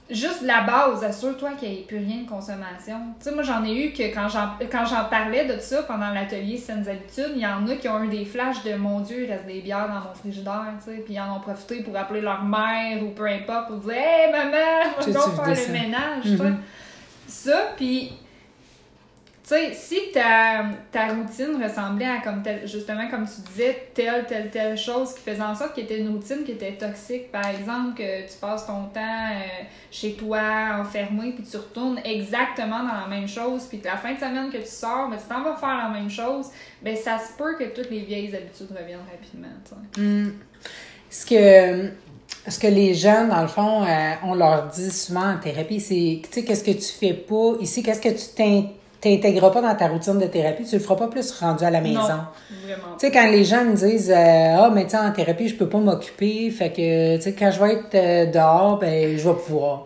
juste 0.10 0.42
la 0.42 0.62
base, 0.62 1.04
assure-toi 1.04 1.52
qu'il 1.54 1.70
n'y 1.70 1.80
ait 1.80 1.84
plus 1.84 1.98
rien 1.98 2.24
de 2.24 2.30
consommation. 2.30 2.98
Tu 3.20 3.30
sais, 3.30 3.36
moi, 3.36 3.44
j'en 3.44 3.64
ai 3.64 3.74
eu 3.74 3.94
que 3.94 4.04
quand 4.14 4.28
j'en, 4.28 5.06
parlais 5.10 5.46
de 5.46 5.60
ça 5.60 5.84
pendant 5.84 6.10
l'atelier 6.12 6.58
Saines 6.58 6.88
Habitudes, 6.88 7.34
il 7.36 7.42
y 7.42 7.48
en 7.48 7.68
a 7.68 7.76
qui 7.76 7.88
ont 7.88 8.04
eu 8.04 8.10
des 8.10 8.26
flashs 8.26 8.64
de 8.64 8.76
mon 8.76 9.00
Dieu, 9.00 9.24
il 9.24 9.32
reste 9.32 9.46
des 9.46 9.62
bières 9.62 9.88
dans 9.88 10.10
mon 10.10 10.14
frigidaire, 10.14 10.74
tu 10.84 10.92
sais, 10.92 10.98
puis 10.98 11.14
ils 11.14 11.20
en 11.20 11.38
ont 11.38 11.40
profité 11.40 11.84
pour 11.84 11.96
appeler 11.96 12.22
leur 12.22 12.44
mère 12.44 13.04
ou 13.04 13.10
peu 13.10 13.28
importe 13.28 13.68
pour 13.68 13.78
dire 13.78 13.94
Hey 13.96 14.32
maman, 14.32 14.92
on 15.00 15.12
va 15.12 15.44
faire 15.46 15.68
le 15.68 15.72
ménage, 15.72 16.26
mm-hmm. 16.26 16.56
Ça, 17.28 17.74
puis 17.76 18.12
tu 19.44 19.50
sais, 19.50 19.74
si 19.74 19.98
ta, 20.14 20.64
ta 20.90 21.08
routine 21.08 21.62
ressemblait 21.62 22.06
à, 22.06 22.22
comme 22.24 22.42
justement, 22.64 23.10
comme 23.10 23.26
tu 23.26 23.42
disais, 23.52 23.90
telle, 23.94 24.26
telle, 24.26 24.50
telle 24.50 24.78
chose 24.78 25.14
qui 25.14 25.20
faisait 25.20 25.42
en 25.42 25.54
sorte 25.54 25.74
qu'il 25.74 25.84
était 25.84 26.00
une 26.00 26.14
routine 26.14 26.46
qui 26.46 26.54
était 26.54 26.72
toxique, 26.72 27.30
par 27.30 27.46
exemple, 27.48 27.98
que 27.98 28.22
tu 28.22 28.38
passes 28.40 28.66
ton 28.66 28.86
temps 28.86 29.02
euh, 29.02 29.64
chez 29.92 30.14
toi, 30.14 30.80
enfermé, 30.80 31.34
puis 31.34 31.44
tu 31.44 31.58
retournes 31.58 32.00
exactement 32.06 32.84
dans 32.84 33.02
la 33.02 33.08
même 33.10 33.28
chose, 33.28 33.64
puis 33.64 33.80
que 33.80 33.86
la 33.88 33.98
fin 33.98 34.14
de 34.14 34.20
semaine 34.20 34.50
que 34.50 34.60
tu 34.60 34.66
sors, 34.66 35.10
mais 35.10 35.18
tu 35.18 35.24
t'en 35.28 35.44
vas 35.44 35.58
faire 35.58 35.78
la 35.78 35.90
même 35.90 36.10
chose, 36.10 36.48
ben 36.82 36.96
ça 36.96 37.20
se 37.20 37.38
peut 37.38 37.58
que 37.60 37.66
toutes 37.76 37.92
les 37.92 38.00
vieilles 38.00 38.34
habitudes 38.34 38.70
reviennent 38.72 39.00
rapidement, 39.12 39.50
mm. 39.98 40.32
Ce 41.10 41.26
que 41.26 41.92
ce 42.48 42.60
que 42.60 42.68
les 42.68 42.94
jeunes, 42.94 43.30
dans 43.30 43.42
le 43.42 43.48
fond, 43.48 43.84
euh, 43.84 44.14
on 44.24 44.36
leur 44.36 44.68
dit 44.68 44.92
souvent 44.92 45.34
en 45.34 45.38
thérapie, 45.38 45.80
c'est, 45.80 46.22
tu 46.24 46.30
sais, 46.32 46.44
qu'est-ce 46.44 46.64
que 46.64 46.72
tu 46.72 46.82
fais 46.82 47.14
pas? 47.14 47.54
Ici, 47.60 47.84
qu'est-ce 47.84 48.02
que 48.02 48.10
tu 48.10 48.36
t'intégreras 49.04 49.52
pas 49.52 49.62
dans 49.62 49.76
ta 49.76 49.88
routine 49.88 50.18
de 50.18 50.26
thérapie, 50.26 50.64
tu 50.64 50.76
le 50.76 50.82
feras 50.82 50.96
pas 50.96 51.08
plus 51.08 51.32
rendu 51.32 51.64
à 51.64 51.70
la 51.70 51.82
maison. 51.82 52.00
Non, 52.00 52.08
vraiment. 52.08 52.96
Tu 52.98 53.06
sais, 53.08 53.12
quand 53.12 53.30
les 53.30 53.44
gens 53.44 53.66
me 53.66 53.76
disent 53.76 54.12
euh, 54.12 54.56
Ah, 54.58 54.72
mais 54.74 54.88
tu 54.88 54.96
en 54.96 55.12
thérapie, 55.12 55.50
je 55.50 55.56
peux 55.56 55.68
pas 55.68 55.80
m'occuper, 55.80 56.50
fait 56.50 56.72
que, 56.72 57.18
tu 57.18 57.22
sais, 57.22 57.34
quand 57.34 57.52
je 57.52 57.60
vais 57.60 57.74
être 57.74 57.96
euh, 57.96 58.32
dehors, 58.32 58.80
ben, 58.80 59.18
je 59.18 59.30
vais 59.30 59.36
pouvoir. 59.36 59.86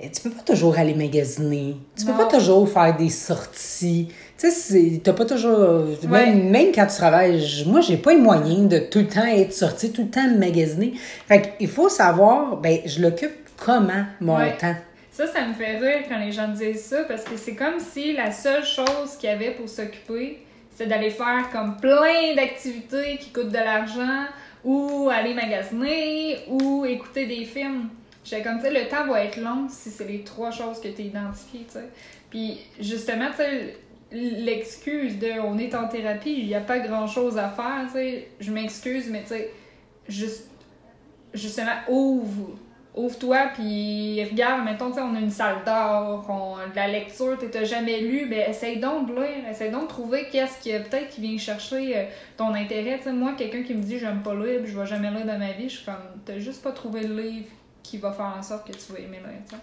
Et 0.00 0.10
tu 0.10 0.22
peux 0.22 0.30
pas 0.30 0.42
toujours 0.42 0.76
aller 0.76 0.94
magasiner. 0.94 1.76
Tu 1.96 2.04
peux 2.04 2.12
pas 2.12 2.26
toujours 2.26 2.68
faire 2.68 2.96
des 2.96 3.10
sorties. 3.10 4.08
Tu 4.36 4.50
sais, 4.50 5.00
t'as 5.02 5.12
pas 5.12 5.24
toujours. 5.24 5.84
Même, 6.08 6.50
même, 6.50 6.72
quand 6.74 6.86
tu 6.86 6.96
travailles, 6.96 7.64
moi, 7.66 7.80
j'ai 7.80 7.96
pas 7.96 8.12
les 8.12 8.20
moyens 8.20 8.68
de 8.68 8.78
tout 8.78 8.98
le 8.98 9.06
temps 9.06 9.24
être 9.24 9.52
sorti, 9.52 9.92
tout 9.92 10.02
le 10.02 10.10
temps 10.10 10.28
magasiner. 10.36 10.94
Fait 11.28 11.56
qu'il 11.56 11.68
faut 11.68 11.88
savoir, 11.88 12.56
ben, 12.56 12.80
je 12.84 13.00
l'occupe 13.00 13.30
comment 13.56 14.04
mon 14.20 14.36
temps? 14.60 14.74
Ça, 15.14 15.28
ça 15.28 15.46
me 15.46 15.54
fait 15.54 15.76
rire 15.78 16.06
quand 16.08 16.18
les 16.18 16.32
gens 16.32 16.48
disent 16.48 16.86
ça 16.86 17.04
parce 17.04 17.22
que 17.22 17.36
c'est 17.36 17.54
comme 17.54 17.78
si 17.78 18.14
la 18.14 18.32
seule 18.32 18.64
chose 18.64 19.16
qu'il 19.16 19.30
y 19.30 19.32
avait 19.32 19.52
pour 19.52 19.68
s'occuper, 19.68 20.40
c'est 20.74 20.86
d'aller 20.86 21.10
faire 21.10 21.50
comme 21.52 21.76
plein 21.76 22.34
d'activités 22.34 23.18
qui 23.18 23.30
coûtent 23.30 23.52
de 23.52 23.58
l'argent 23.58 24.24
ou 24.64 25.08
aller 25.12 25.32
magasiner 25.32 26.38
ou 26.48 26.84
écouter 26.84 27.26
des 27.26 27.44
films. 27.44 27.90
J'ai 28.24 28.42
comme, 28.42 28.60
sais, 28.60 28.72
le 28.72 28.88
temps 28.88 29.06
va 29.06 29.24
être 29.24 29.36
long 29.36 29.68
si 29.68 29.90
c'est 29.90 30.08
les 30.08 30.24
trois 30.24 30.50
choses 30.50 30.80
que 30.80 30.88
tu 30.88 31.02
identifiées, 31.02 31.64
tu 31.66 31.74
sais. 31.74 31.88
Puis 32.28 32.58
justement, 32.80 33.28
tu 33.36 33.44
l'excuse 34.10 35.20
de 35.20 35.38
on 35.44 35.58
est 35.58 35.76
en 35.76 35.86
thérapie, 35.86 36.34
il 36.38 36.46
n'y 36.48 36.56
a 36.56 36.60
pas 36.60 36.80
grand 36.80 37.06
chose 37.06 37.38
à 37.38 37.50
faire, 37.50 37.84
tu 37.86 37.92
sais. 37.92 38.28
Je 38.40 38.50
m'excuse, 38.50 39.08
mais 39.10 39.22
tu 39.22 39.28
sais, 39.28 39.52
juste, 40.08 40.48
justement, 41.34 41.76
ouvre 41.88 42.58
ouvre-toi, 42.94 43.48
puis 43.54 44.24
regarde, 44.24 44.64
mettons, 44.64 44.92
on 44.96 45.16
a 45.16 45.18
une 45.18 45.30
salle 45.30 45.64
d'art, 45.64 46.24
de 46.70 46.76
la 46.76 46.88
lecture, 46.88 47.36
tu 47.38 47.46
n'as 47.46 47.64
jamais 47.64 48.00
lu, 48.00 48.26
ben 48.28 48.48
essaye 48.48 48.78
donc 48.78 49.08
de 49.08 49.14
lire, 49.14 49.48
essaye 49.50 49.70
donc 49.70 49.84
de 49.84 49.88
trouver 49.88 50.28
qu'est-ce 50.30 50.62
qui 50.62 50.70
peut-être 50.70 51.10
qui 51.10 51.20
vient 51.20 51.36
chercher 51.36 51.96
euh, 51.96 52.04
ton 52.36 52.54
intérêt. 52.54 53.00
sais 53.02 53.12
moi, 53.12 53.32
quelqu'un 53.36 53.62
qui 53.62 53.74
me 53.74 53.82
dit 53.82 53.98
j'aime 53.98 54.22
pas 54.22 54.34
lire, 54.34 54.60
puis 54.62 54.70
je 54.70 54.78
vais 54.78 54.86
jamais 54.86 55.10
lire 55.10 55.26
dans 55.26 55.38
ma 55.38 55.52
vie, 55.52 55.68
je 55.68 55.76
suis 55.76 55.84
comme, 55.84 55.94
t'as 56.24 56.38
juste 56.38 56.62
pas 56.62 56.72
trouvé 56.72 57.02
le 57.02 57.20
livre 57.20 57.46
qui 57.82 57.98
va 57.98 58.12
faire 58.12 58.32
en 58.38 58.42
sorte 58.42 58.66
que 58.66 58.72
tu 58.72 58.92
vas 58.92 58.98
aimer 59.00 59.18
lire. 59.18 59.44
T'sais. 59.46 59.56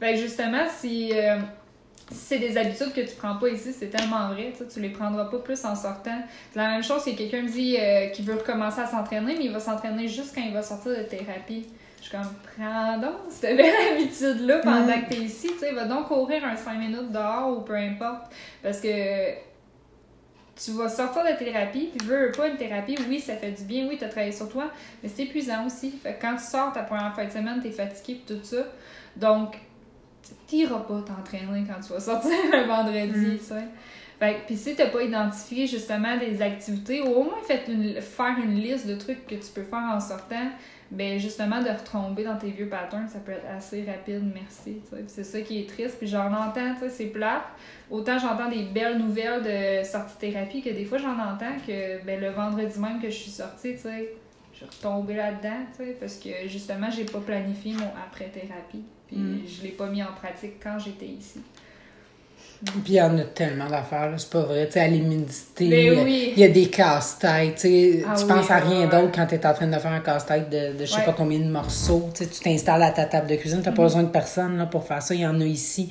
Fait 0.00 0.16
justement, 0.16 0.64
si, 0.68 1.12
euh, 1.14 1.38
si 2.10 2.18
c'est 2.18 2.38
des 2.40 2.58
habitudes 2.58 2.92
que 2.92 3.02
tu 3.02 3.14
prends 3.16 3.36
pas 3.36 3.48
ici, 3.48 3.72
c'est 3.72 3.90
tellement 3.90 4.30
vrai, 4.30 4.52
tu 4.72 4.80
les 4.80 4.90
prendras 4.90 5.26
pas 5.26 5.38
plus 5.38 5.64
en 5.64 5.76
sortant. 5.76 6.18
C'est 6.52 6.58
la 6.58 6.68
même 6.68 6.82
chose 6.82 7.02
si 7.02 7.14
quelqu'un 7.14 7.42
me 7.42 7.48
dit 7.48 7.76
euh, 7.78 8.08
qu'il 8.08 8.24
veut 8.24 8.34
recommencer 8.34 8.80
à 8.80 8.86
s'entraîner, 8.88 9.36
mais 9.38 9.44
il 9.44 9.52
va 9.52 9.60
s'entraîner 9.60 10.08
juste 10.08 10.34
quand 10.34 10.42
il 10.42 10.52
va 10.52 10.62
sortir 10.62 10.90
de 10.90 11.04
thérapie. 11.04 11.68
Je 12.02 12.08
suis 12.08 12.16
comme, 12.16 12.34
prends 12.56 12.98
donc 12.98 13.14
cette 13.30 13.56
belle 13.56 13.74
habitude-là 13.92 14.58
pendant 14.58 14.96
mm. 14.96 15.04
que 15.04 15.14
tu 15.14 15.20
es 15.20 15.24
ici. 15.24 15.48
Tu 15.52 15.58
sais, 15.58 15.72
va 15.72 15.84
donc 15.84 16.08
courir 16.08 16.44
un 16.44 16.56
5 16.56 16.76
minutes 16.76 17.12
dehors 17.12 17.56
ou 17.56 17.60
peu 17.60 17.76
importe. 17.76 18.32
Parce 18.60 18.80
que 18.80 19.30
tu 20.56 20.72
vas 20.72 20.88
sortir 20.88 21.22
de 21.24 21.38
thérapie, 21.38 21.90
puis 21.96 22.06
veux 22.06 22.32
pas 22.32 22.48
une 22.48 22.56
thérapie, 22.56 22.96
oui, 23.08 23.20
ça 23.20 23.36
fait 23.36 23.52
du 23.52 23.62
bien, 23.62 23.86
oui, 23.88 23.96
tu 23.98 24.04
as 24.04 24.08
travaillé 24.08 24.32
sur 24.32 24.48
toi, 24.48 24.70
mais 25.02 25.08
c'est 25.08 25.22
épuisant 25.22 25.64
aussi. 25.64 25.92
Fait 25.92 26.18
quand 26.20 26.34
tu 26.36 26.44
sors 26.44 26.72
ta 26.72 26.82
première 26.82 27.14
fin 27.14 27.24
de 27.24 27.30
semaine, 27.30 27.60
tu 27.62 27.68
es 27.68 27.70
fatigué 27.70 28.20
et 28.20 28.32
tout 28.34 28.42
ça. 28.42 28.64
Donc, 29.16 29.56
tu 30.48 30.56
n'iras 30.56 30.80
pas 30.80 31.02
t'entraîner 31.02 31.64
quand 31.66 31.80
tu 31.80 31.92
vas 31.92 32.00
sortir 32.00 32.30
le 32.52 32.66
vendredi, 32.66 33.34
mm. 33.34 33.38
tu 33.38 33.44
sais. 33.44 33.64
Fait 34.18 34.38
puis 34.46 34.56
si 34.56 34.74
t'as 34.74 34.88
pas 34.88 35.02
identifié 35.02 35.68
justement 35.68 36.16
des 36.16 36.42
activités, 36.42 37.00
ou 37.00 37.12
au 37.12 37.22
moins 37.24 37.42
fait 37.46 37.62
une, 37.68 38.00
faire 38.00 38.36
une 38.42 38.56
liste 38.56 38.88
de 38.88 38.96
trucs 38.96 39.24
que 39.26 39.36
tu 39.36 39.50
peux 39.54 39.62
faire 39.62 39.90
en 39.94 40.00
sortant, 40.00 40.50
ben 40.92 41.18
justement 41.18 41.62
de 41.62 41.70
retomber 41.70 42.22
dans 42.22 42.36
tes 42.36 42.50
vieux 42.50 42.68
patterns, 42.68 43.08
ça 43.08 43.18
peut 43.18 43.32
être 43.32 43.46
assez 43.50 43.82
rapide, 43.84 44.30
merci. 44.34 44.80
C'est 45.06 45.24
ça 45.24 45.40
qui 45.40 45.60
est 45.60 45.68
triste. 45.68 45.96
Puis 45.98 46.06
j'en 46.06 46.32
entends, 46.32 46.74
c'est 46.90 47.06
plate. 47.06 47.44
Autant 47.90 48.18
j'entends 48.18 48.50
des 48.50 48.64
belles 48.64 48.98
nouvelles 48.98 49.42
de 49.42 49.84
sortie 49.84 50.16
thérapie 50.18 50.62
que 50.62 50.70
des 50.70 50.84
fois 50.84 50.98
j'en 50.98 51.18
entends 51.18 51.56
que 51.66 52.04
ben, 52.04 52.20
le 52.20 52.30
vendredi 52.30 52.78
même 52.78 53.00
que 53.00 53.08
je 53.08 53.16
suis 53.16 53.30
sortie, 53.30 53.72
tu 53.72 53.78
sais, 53.78 54.14
je 54.52 54.58
suis 54.58 54.66
retombée 54.66 55.14
là-dedans, 55.14 55.64
parce 55.98 56.16
que 56.16 56.46
justement, 56.46 56.90
j'ai 56.90 57.04
pas 57.04 57.20
planifié 57.20 57.72
mon 57.72 57.90
après-thérapie. 58.06 58.84
Puis 59.06 59.16
mm. 59.16 59.42
je 59.46 59.62
l'ai 59.62 59.70
pas 59.70 59.88
mis 59.88 60.02
en 60.02 60.12
pratique 60.12 60.62
quand 60.62 60.78
j'étais 60.78 61.06
ici. 61.06 61.40
Puis 62.64 62.92
il 62.92 62.94
y 62.94 63.02
en 63.02 63.18
a 63.18 63.24
tellement 63.24 63.68
d'affaires, 63.68 64.12
c'est 64.16 64.30
pas 64.30 64.42
vrai. 64.42 64.66
Tu 64.66 64.74
sais, 64.74 64.80
à 64.80 64.88
l'humidité, 64.88 65.68
ben 65.68 66.06
il 66.06 66.38
y 66.38 66.44
a 66.44 66.48
des 66.48 66.66
casse-têtes. 66.66 67.56
Tu 67.60 68.04
ah 68.06 68.14
penses 68.28 68.50
à 68.50 68.58
rien 68.58 68.86
d'autre 68.86 69.10
quand 69.12 69.26
tu 69.26 69.34
es 69.34 69.46
en 69.46 69.52
train 69.52 69.66
de 69.66 69.76
faire 69.76 69.90
un 69.90 70.00
casse-tête 70.00 70.48
de, 70.48 70.78
de 70.78 70.84
je 70.84 70.92
sais 70.92 71.02
pas 71.02 71.12
combien 71.12 71.40
de 71.40 71.50
morceaux. 71.50 72.08
Tu 72.14 72.24
t'installes 72.26 72.82
à 72.82 72.90
ta 72.90 73.06
table 73.06 73.26
de 73.26 73.34
cuisine, 73.34 73.62
tu 73.62 73.68
n'as 73.68 73.74
pas 73.74 73.82
mm-hmm. 73.82 73.86
besoin 73.86 74.02
de 74.04 74.08
personne 74.08 74.58
là, 74.58 74.66
pour 74.66 74.84
faire 74.84 75.02
ça. 75.02 75.14
Il 75.14 75.22
y 75.22 75.26
en 75.26 75.40
a 75.40 75.44
ici. 75.44 75.90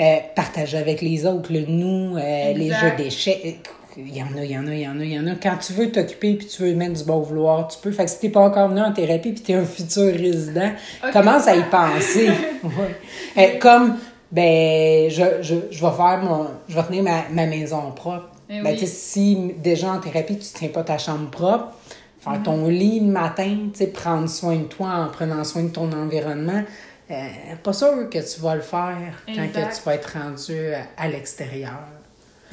Euh, 0.00 0.16
partager 0.34 0.76
avec 0.76 1.00
les 1.02 1.24
autres, 1.24 1.52
le 1.52 1.66
nous, 1.66 2.16
euh, 2.16 2.52
les 2.52 2.68
jeux 2.68 2.96
d'échecs. 2.96 3.60
Il 3.96 4.12
y 4.12 4.20
en 4.20 4.36
a, 4.36 4.44
il 4.44 4.50
y 4.50 4.58
en 4.58 4.66
a, 4.66 4.74
il 4.74 4.80
y 4.80 4.88
en 4.88 4.98
a, 4.98 5.04
il 5.04 5.12
y 5.12 5.18
en 5.20 5.26
a. 5.28 5.36
Quand 5.40 5.56
tu 5.64 5.72
veux 5.72 5.92
t'occuper 5.92 6.34
puis 6.34 6.48
tu 6.48 6.62
veux 6.62 6.74
mettre 6.74 6.94
du 6.94 7.04
bon 7.04 7.20
vouloir, 7.20 7.68
tu 7.68 7.78
peux. 7.80 7.92
Fait 7.92 8.06
que 8.06 8.10
si 8.10 8.18
t'es 8.18 8.28
pas 8.28 8.40
encore 8.40 8.68
venu 8.70 8.80
en 8.80 8.92
thérapie 8.92 9.32
puis 9.32 9.52
es 9.52 9.56
un 9.56 9.64
futur 9.64 10.12
résident, 10.12 10.72
commence 11.12 11.46
à 11.46 11.54
y 11.54 11.62
penser. 11.62 12.28
ouais. 12.64 12.96
Euh, 13.38 13.58
comme 13.60 13.98
ben 14.34 15.08
je, 15.10 15.42
je, 15.42 15.54
je 15.70 15.86
vais 15.86 15.92
faire 15.92 16.20
mon 16.22 16.48
je 16.68 16.74
vais 16.74 16.82
tenir 16.82 17.04
ma, 17.04 17.28
ma 17.30 17.46
maison 17.46 17.92
propre. 17.92 18.30
Eh 18.50 18.60
ben, 18.60 18.76
si 18.76 19.54
déjà 19.56 19.92
en 19.92 20.00
thérapie, 20.00 20.36
tu 20.36 20.48
tiens 20.52 20.68
pas 20.68 20.82
ta 20.82 20.98
chambre 20.98 21.30
propre, 21.30 21.68
faire 22.18 22.42
ton 22.42 22.68
mm-hmm. 22.68 22.78
lit 22.78 23.00
le 23.00 23.06
matin, 23.06 23.56
prendre 23.94 24.28
soin 24.28 24.56
de 24.56 24.64
toi 24.64 24.88
en 24.88 25.08
prenant 25.08 25.44
soin 25.44 25.62
de 25.62 25.68
ton 25.68 25.90
environnement, 25.92 26.62
euh, 27.10 27.14
pas 27.62 27.72
sûr 27.72 28.10
que 28.10 28.18
tu 28.18 28.40
vas 28.40 28.56
le 28.56 28.60
faire 28.60 29.22
quand 29.26 29.34
que 29.34 29.76
tu 29.76 29.82
vas 29.86 29.94
être 29.94 30.18
rendu 30.18 30.72
à 30.96 31.08
l'extérieur. 31.08 31.78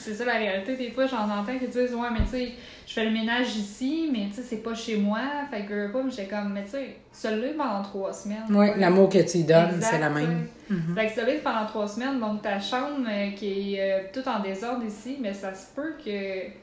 C'est 0.03 0.13
ça 0.15 0.25
la 0.25 0.33
réalité. 0.33 0.75
Des 0.75 0.91
fois, 0.91 1.05
j'en 1.05 1.23
entends 1.23 1.57
qui 1.57 1.67
disent 1.67 1.93
Ouais, 1.93 2.09
mais 2.11 2.23
tu 2.25 2.31
sais, 2.31 2.51
je 2.87 2.93
fais 2.93 3.05
le 3.05 3.11
ménage 3.11 3.55
ici, 3.55 4.09
mais 4.11 4.27
tu 4.29 4.35
sais, 4.35 4.41
c'est 4.41 4.63
pas 4.63 4.73
chez 4.73 4.97
moi. 4.97 5.19
Fait 5.49 5.63
que 5.63 5.91
pas, 5.91 5.99
j'ai 6.09 6.25
comme, 6.25 6.53
mais 6.53 6.63
tu 6.63 6.71
sais, 6.71 6.95
seul 7.11 7.55
pendant 7.57 7.81
trois 7.83 8.11
semaines. 8.11 8.43
Oui, 8.49 8.67
l'amour 8.77 9.09
que 9.09 9.19
tu 9.19 9.43
donnes, 9.43 9.79
c'est 9.79 9.99
la 9.99 10.09
même. 10.09 10.47
Mm-hmm. 10.71 10.95
Fait 10.95 11.07
que 11.07 11.13
seul 11.13 11.39
pendant 11.43 11.65
trois 11.65 11.87
semaines, 11.87 12.19
donc 12.19 12.41
ta 12.41 12.59
chambre 12.59 13.07
euh, 13.07 13.31
qui 13.31 13.75
est 13.75 13.81
euh, 13.81 14.03
tout 14.11 14.27
en 14.27 14.39
désordre 14.39 14.83
ici, 14.85 15.17
mais 15.21 15.33
ça 15.33 15.53
se 15.53 15.67
peut 15.75 15.93
que 16.03 16.60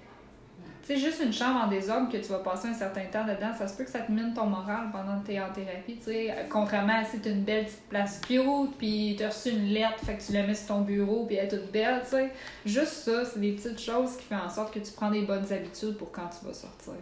sais, 0.89 0.97
juste 0.97 1.23
une 1.23 1.33
chambre 1.33 1.61
en 1.65 1.69
désordre 1.69 2.11
que 2.11 2.17
tu 2.17 2.29
vas 2.29 2.39
passer 2.39 2.69
un 2.69 2.75
certain 2.75 3.05
temps 3.13 3.25
dedans, 3.25 3.53
ça 3.57 3.69
se 3.69 3.77
peut 3.77 3.85
que 3.85 3.91
ça 3.91 4.01
te 4.01 4.11
mine 4.11 4.33
ton 4.35 4.47
moral 4.47 4.89
pendant 4.93 5.21
que 5.21 5.27
tu 5.27 5.33
es 5.35 5.41
en 5.41 5.53
thérapie, 5.53 5.97
tu 5.97 6.05
sais. 6.05 6.35
Contrairement 6.51 7.01
à 7.01 7.05
si 7.05 7.21
tu 7.21 7.29
une 7.31 7.43
belle 7.43 7.65
petite 7.65 7.89
place 7.89 8.21
cute, 8.27 8.77
puis 8.79 9.15
tu 9.17 9.25
as 9.25 9.29
reçu 9.29 9.51
une 9.51 9.67
lettre, 9.67 9.99
fait 10.05 10.15
que 10.15 10.23
tu 10.23 10.33
la 10.33 10.47
mets 10.47 10.55
sur 10.55 10.69
ton 10.69 10.81
bureau, 10.81 11.25
puis 11.27 11.37
elle 11.37 11.47
est 11.47 11.49
toute 11.49 11.71
belle, 11.71 12.01
tu 12.05 12.11
sais. 12.11 12.31
Juste 12.65 12.93
ça, 12.93 13.25
c'est 13.25 13.41
des 13.41 13.53
petites 13.53 13.81
choses 13.81 14.17
qui 14.17 14.25
font 14.25 14.41
en 14.45 14.49
sorte 14.49 14.73
que 14.73 14.79
tu 14.79 14.93
prends 14.93 15.11
des 15.11 15.23
bonnes 15.23 15.53
habitudes 15.53 15.97
pour 15.97 16.11
quand 16.11 16.29
tu 16.29 16.47
vas 16.47 16.55
sortir. 16.55 16.95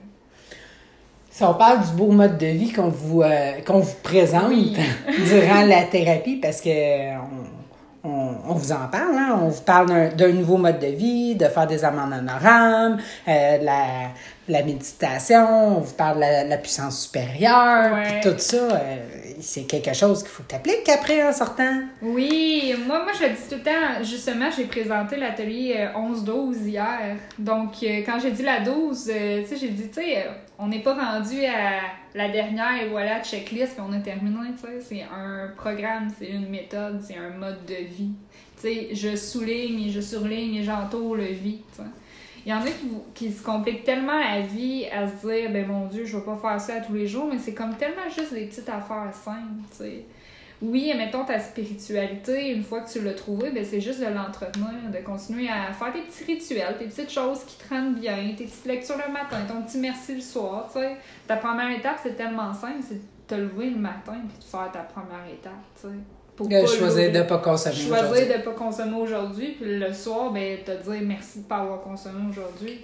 Si 1.30 1.44
on 1.44 1.54
parle 1.54 1.86
du 1.86 1.92
beau 1.92 2.10
mode 2.10 2.38
de 2.38 2.46
vie 2.46 2.72
qu'on 2.72 2.88
vous, 2.88 3.22
euh, 3.22 3.60
qu'on 3.60 3.80
vous 3.80 3.96
présente 4.02 4.52
durant 5.28 5.62
la 5.66 5.84
thérapie, 5.84 6.36
parce 6.36 6.60
que 6.60 7.14
on, 7.16 7.55
vous 8.06 8.72
en 8.72 8.88
parle, 8.90 9.16
hein? 9.16 9.38
on 9.42 9.48
vous 9.48 9.62
parle 9.62 10.14
d'un 10.14 10.32
nouveau 10.32 10.56
mode 10.56 10.78
de 10.78 10.86
vie, 10.86 11.34
de 11.34 11.46
faire 11.46 11.66
des 11.66 11.84
amendes 11.84 12.12
honorables, 12.12 13.02
euh, 13.28 13.58
la, 13.62 13.84
la 14.48 14.62
méditation, 14.62 15.78
on 15.78 15.80
vous 15.80 15.94
parle 15.94 16.18
de 16.18 16.48
la, 16.48 16.58
puissance 16.58 17.04
supérieure, 17.04 17.96
tout 18.22 18.34
ça, 18.38 18.56
euh, 18.56 19.25
c'est 19.46 19.62
quelque 19.62 19.94
chose 19.94 20.22
qu'il 20.22 20.32
faut 20.32 20.42
que 20.42 20.48
tu 20.48 20.54
appliques 20.56 20.88
après 20.88 21.22
en 21.26 21.32
sortant. 21.32 21.82
Oui, 22.02 22.74
moi, 22.86 23.04
moi 23.04 23.12
je 23.18 23.26
le 23.26 23.30
dis 23.30 23.48
tout 23.48 23.54
le 23.54 23.62
temps, 23.62 24.02
justement, 24.02 24.50
j'ai 24.50 24.64
présenté 24.64 25.16
l'atelier 25.16 25.88
11-12 25.94 26.28
euh, 26.28 26.68
hier. 26.68 27.16
Donc, 27.38 27.74
euh, 27.82 28.02
quand 28.04 28.18
j'ai 28.20 28.32
dit 28.32 28.42
la 28.42 28.60
12, 28.60 29.04
tu 29.04 29.12
sais, 29.12 29.46
j'ai 29.58 29.68
dit, 29.68 29.88
tu 29.88 29.94
sais, 29.94 30.26
on 30.58 30.66
n'est 30.66 30.82
pas 30.82 30.94
rendu 30.94 31.44
à 31.44 31.80
la 32.14 32.28
dernière 32.28 32.82
et 32.82 32.88
voilà, 32.88 33.22
checklist, 33.22 33.74
puis 33.74 33.82
on 33.88 33.92
a 33.92 34.00
terminé, 34.00 34.36
tu 34.60 34.66
sais. 34.66 34.80
C'est 34.80 35.02
un 35.02 35.52
programme, 35.56 36.08
c'est 36.18 36.28
une 36.28 36.48
méthode, 36.48 37.00
c'est 37.06 37.16
un 37.16 37.30
mode 37.30 37.64
de 37.66 37.74
vie. 37.74 38.10
Tu 38.60 38.62
sais, 38.62 38.88
je 38.94 39.14
souligne 39.14 39.88
et 39.88 39.90
je 39.90 40.00
surligne 40.00 40.56
et 40.56 40.64
j'entoure 40.64 41.14
le 41.14 41.26
vie. 41.26 41.60
Il 42.46 42.50
y 42.50 42.54
en 42.54 42.60
a 42.60 42.70
qui, 42.70 42.88
qui, 43.12 43.32
se 43.32 43.42
compliquent 43.42 43.82
tellement 43.82 44.20
la 44.20 44.40
vie 44.40 44.86
à 44.86 45.08
se 45.08 45.26
dire, 45.26 45.50
ben 45.50 45.66
mon 45.66 45.86
Dieu, 45.86 46.04
je 46.04 46.16
vais 46.16 46.22
pas 46.22 46.36
faire 46.36 46.60
ça 46.60 46.80
tous 46.80 46.94
les 46.94 47.08
jours, 47.08 47.26
mais 47.28 47.38
c'est 47.38 47.54
comme 47.54 47.74
tellement 47.74 48.08
juste 48.08 48.32
des 48.32 48.46
petites 48.46 48.68
affaires 48.68 49.12
simples, 49.12 49.64
tu 49.72 49.78
sais. 49.78 50.04
Oui, 50.62 50.92
mettons 50.96 51.24
ta 51.24 51.40
spiritualité, 51.40 52.52
une 52.52 52.62
fois 52.62 52.82
que 52.82 52.92
tu 52.92 53.00
l'as 53.02 53.14
trouvée, 53.14 53.50
ben 53.50 53.64
c'est 53.64 53.80
juste 53.80 53.98
de 53.98 54.06
l'entretenir, 54.06 54.68
de 54.92 55.04
continuer 55.04 55.48
à 55.48 55.72
faire 55.72 55.92
tes 55.92 56.02
petits 56.02 56.22
rituels, 56.22 56.76
tes 56.78 56.84
petites 56.84 57.10
choses 57.10 57.42
qui 57.44 57.58
te 57.58 57.74
rendent 57.74 57.96
bien, 57.96 58.14
tes 58.36 58.44
petites 58.44 58.64
lectures 58.64 58.96
le 59.04 59.12
matin, 59.12 59.38
ton 59.48 59.62
petit 59.62 59.78
merci 59.78 60.14
le 60.14 60.20
soir, 60.20 60.70
tu 60.72 60.78
sais. 60.78 60.96
Ta 61.26 61.38
première 61.38 61.76
étape, 61.76 61.98
c'est 62.00 62.16
tellement 62.16 62.54
simple, 62.54 62.78
c'est 62.80 62.94
de 62.94 63.00
te 63.26 63.34
lever 63.34 63.70
le 63.70 63.80
matin 63.80 64.20
puis 64.28 64.38
de 64.38 64.44
faire 64.44 64.70
ta 64.72 64.84
première 64.84 65.26
étape, 65.28 65.64
tu 65.74 65.88
sais 65.88 66.15
de 66.44 66.66
choisir 66.66 67.12
de 67.12 67.18
ne 67.18 67.22
pas 67.22 67.38
consommer 67.38 67.76
Choisir 67.76 68.28
de 68.28 68.38
ne 68.38 68.42
pas 68.42 68.52
consommer 68.52 68.96
aujourd'hui, 68.96 69.56
puis 69.60 69.78
le 69.78 69.92
soir, 69.92 70.30
ben, 70.32 70.58
te 70.64 70.70
dire 70.70 71.00
merci 71.02 71.38
de 71.38 71.44
ne 71.44 71.48
pas 71.48 71.56
avoir 71.58 71.82
consommé 71.82 72.28
aujourd'hui, 72.28 72.80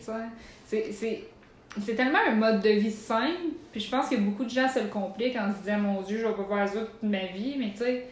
C'est 0.68 1.94
tellement 1.94 2.18
un 2.28 2.35
mode 2.35 2.61
de 2.61 2.71
vie 2.71 2.90
simple, 2.90 3.52
puis 3.71 3.80
je 3.80 3.90
pense 3.90 4.09
que 4.09 4.16
beaucoup 4.16 4.44
de 4.44 4.50
gens 4.50 4.68
se 4.68 4.80
le 4.80 4.88
compliquent 4.88 5.37
en 5.37 5.52
se 5.52 5.59
disant 5.61 5.78
Mon 5.78 6.02
Dieu, 6.02 6.18
je 6.18 6.26
vais 6.26 6.35
pas 6.35 6.56
faire 6.56 6.68
ça 6.68 6.80
toute 6.80 7.02
ma 7.02 7.26
vie, 7.26 7.56
mais 7.59 7.73
tu 7.73 7.78
sais, 7.78 8.06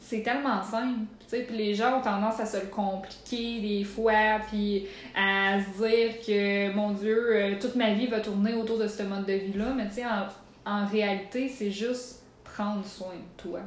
c'est 0.00 0.22
tellement 0.22 0.62
simple. 0.62 1.00
Puis 1.30 1.56
les 1.56 1.74
gens 1.74 1.98
ont 1.98 2.02
tendance 2.02 2.40
à 2.40 2.46
se 2.46 2.56
le 2.56 2.66
compliquer 2.66 3.60
des 3.60 3.84
fois, 3.84 4.40
puis 4.50 4.86
à 5.14 5.58
se 5.60 5.82
dire 5.82 6.20
que, 6.26 6.74
mon 6.74 6.90
Dieu, 6.90 7.36
euh, 7.36 7.54
toute 7.60 7.76
ma 7.76 7.94
vie 7.94 8.08
va 8.08 8.18
tourner 8.18 8.54
autour 8.54 8.78
de 8.78 8.88
ce 8.88 9.04
mode 9.04 9.26
de 9.26 9.34
vie-là. 9.34 9.72
Mais 9.76 9.86
tu 9.86 9.96
sais, 9.96 10.04
en, 10.04 10.26
en 10.70 10.86
réalité, 10.86 11.48
c'est 11.48 11.70
juste 11.70 12.24
prendre 12.42 12.84
soin 12.84 13.14
de 13.14 13.42
toi. 13.42 13.60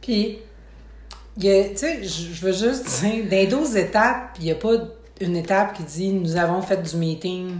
Puis, 0.00 0.38
tu 1.38 1.46
sais, 1.74 2.02
je 2.02 2.44
veux 2.44 2.52
juste 2.52 3.00
dire, 3.02 3.24
dans 3.24 3.30
les 3.30 3.46
12 3.46 3.76
étapes, 3.76 4.36
il 4.38 4.44
n'y 4.44 4.50
a 4.52 4.54
pas 4.54 4.72
une 5.20 5.36
étape 5.36 5.76
qui 5.76 5.82
dit 5.82 6.12
nous 6.12 6.36
avons 6.36 6.62
fait 6.62 6.82
du 6.82 6.96
meeting. 6.96 7.56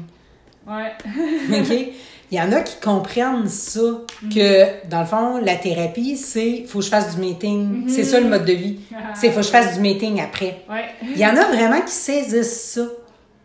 Ouais. 0.67 0.93
OK? 1.61 1.95
Il 2.31 2.37
y 2.37 2.41
en 2.41 2.51
a 2.53 2.61
qui 2.61 2.81
comprennent 2.81 3.49
ça, 3.49 3.81
mm-hmm. 3.81 4.35
que 4.35 4.89
dans 4.89 5.01
le 5.01 5.07
fond, 5.07 5.39
la 5.39 5.55
thérapie, 5.55 6.17
c'est 6.17 6.65
faut 6.67 6.81
que 6.81 6.85
je 6.85 6.91
fasse 6.91 7.15
du 7.15 7.21
meeting. 7.21 7.87
Mm-hmm. 7.87 7.89
C'est 7.89 8.05
ça 8.05 8.19
le 8.19 8.29
mode 8.29 8.45
de 8.45 8.53
vie. 8.53 8.81
C'est 9.15 9.31
faut 9.31 9.41
que 9.41 9.47
je 9.47 9.51
fasse 9.51 9.75
du 9.75 9.81
meeting 9.81 10.21
après. 10.21 10.65
Ouais. 10.69 10.87
Il 11.03 11.19
y 11.19 11.25
en 11.25 11.37
a 11.37 11.47
vraiment 11.47 11.81
qui 11.83 11.93
saisissent 11.93 12.73
ça. 12.73 12.83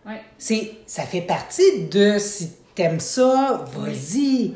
Ouais. 0.06 0.22
C'est, 0.38 0.72
ça 0.88 1.04
fait 1.04 1.22
partie 1.22 1.86
de 1.92 2.18
si 2.18 2.54
t'aimes 2.74 3.00
ça, 3.00 3.64
vas-y. 3.76 4.54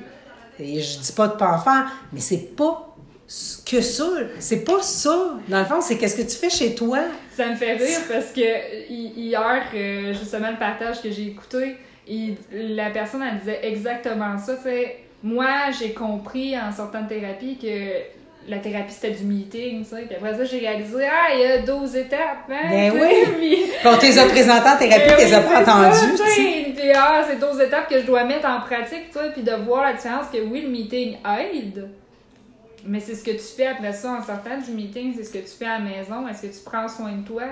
Et 0.59 0.81
je 0.81 0.99
dis 0.99 1.11
pas 1.11 1.27
de 1.27 1.33
pas 1.33 1.53
en 1.53 1.59
faire, 1.59 1.91
mais 2.11 2.19
c'est 2.19 2.55
pas 2.55 2.84
que 3.65 3.81
ça. 3.81 4.05
C'est 4.39 4.63
pas 4.63 4.81
ça. 4.81 5.37
Dans 5.47 5.59
le 5.59 5.65
fond, 5.65 5.81
c'est 5.81 5.97
qu'est-ce 5.97 6.15
que 6.15 6.29
tu 6.29 6.37
fais 6.37 6.49
chez 6.49 6.75
toi? 6.75 6.99
Ça 7.35 7.47
me 7.47 7.55
fait 7.55 7.73
rire 7.73 7.99
parce 8.07 8.31
que 8.31 8.89
hier, 8.89 9.63
euh, 9.73 10.13
justement, 10.13 10.51
le 10.51 10.57
partage 10.57 11.01
que 11.01 11.09
j'ai 11.09 11.27
écouté, 11.27 11.75
la 12.51 12.91
personne, 12.91 13.23
elle 13.23 13.39
disait 13.39 13.59
exactement 13.63 14.37
ça. 14.37 14.53
moi, 15.23 15.71
j'ai 15.77 15.93
compris 15.93 16.57
en 16.57 16.71
sortant 16.71 17.01
de 17.01 17.09
thérapie 17.09 17.57
que 17.57 18.15
la 18.47 18.59
thérapie, 18.59 18.93
c'était 18.93 19.15
du 19.15 19.23
meeting, 19.23 19.83
tu 19.83 19.89
sais. 19.89 20.03
Puis 20.03 20.15
après 20.15 20.37
ça, 20.37 20.43
j'ai 20.43 20.59
réalisé, 20.59 21.03
ah, 21.03 21.33
il 21.33 21.39
y 21.39 21.45
a 21.45 21.57
12 21.63 21.95
étapes, 21.95 22.47
hein. 22.51 22.69
Ben 22.69 22.93
oui. 23.39 23.65
Quand 23.81 23.97
t'es 23.97 24.09
présenté 24.09 24.69
en 24.69 24.77
thérapie, 24.77 25.07
ben 25.07 25.17
t'es 25.17 25.31
pas 25.31 25.61
entendu, 25.61 26.11
tu 26.11 26.17
sais. 26.17 26.73
Puis 26.75 26.91
ah, 26.95 27.23
c'est 27.27 27.39
12 27.39 27.59
étapes 27.59 27.89
que 27.89 27.99
je 27.99 28.05
dois 28.05 28.23
mettre 28.23 28.47
en 28.47 28.61
pratique, 28.61 29.09
tu 29.11 29.17
sais. 29.17 29.31
Puis 29.33 29.41
de 29.41 29.51
voir 29.65 29.83
la 29.83 29.93
différence 29.93 30.27
que 30.31 30.37
oui, 30.37 30.61
le 30.61 30.69
meeting 30.69 31.17
aide 31.25 31.89
mais 32.85 32.99
c'est 32.99 33.15
ce 33.15 33.23
que 33.23 33.31
tu 33.31 33.39
fais 33.39 33.67
après 33.67 33.93
ça 33.93 34.11
en 34.11 34.21
sortant 34.21 34.57
du 34.57 34.71
meeting, 34.71 35.13
c'est 35.15 35.23
ce 35.23 35.31
que 35.31 35.39
tu 35.39 35.47
fais 35.47 35.65
à 35.65 35.79
la 35.79 35.85
maison. 35.85 36.27
Est-ce 36.27 36.43
que 36.43 36.47
tu 36.47 36.63
prends 36.63 36.87
soin 36.87 37.13
de 37.13 37.25
toi? 37.25 37.43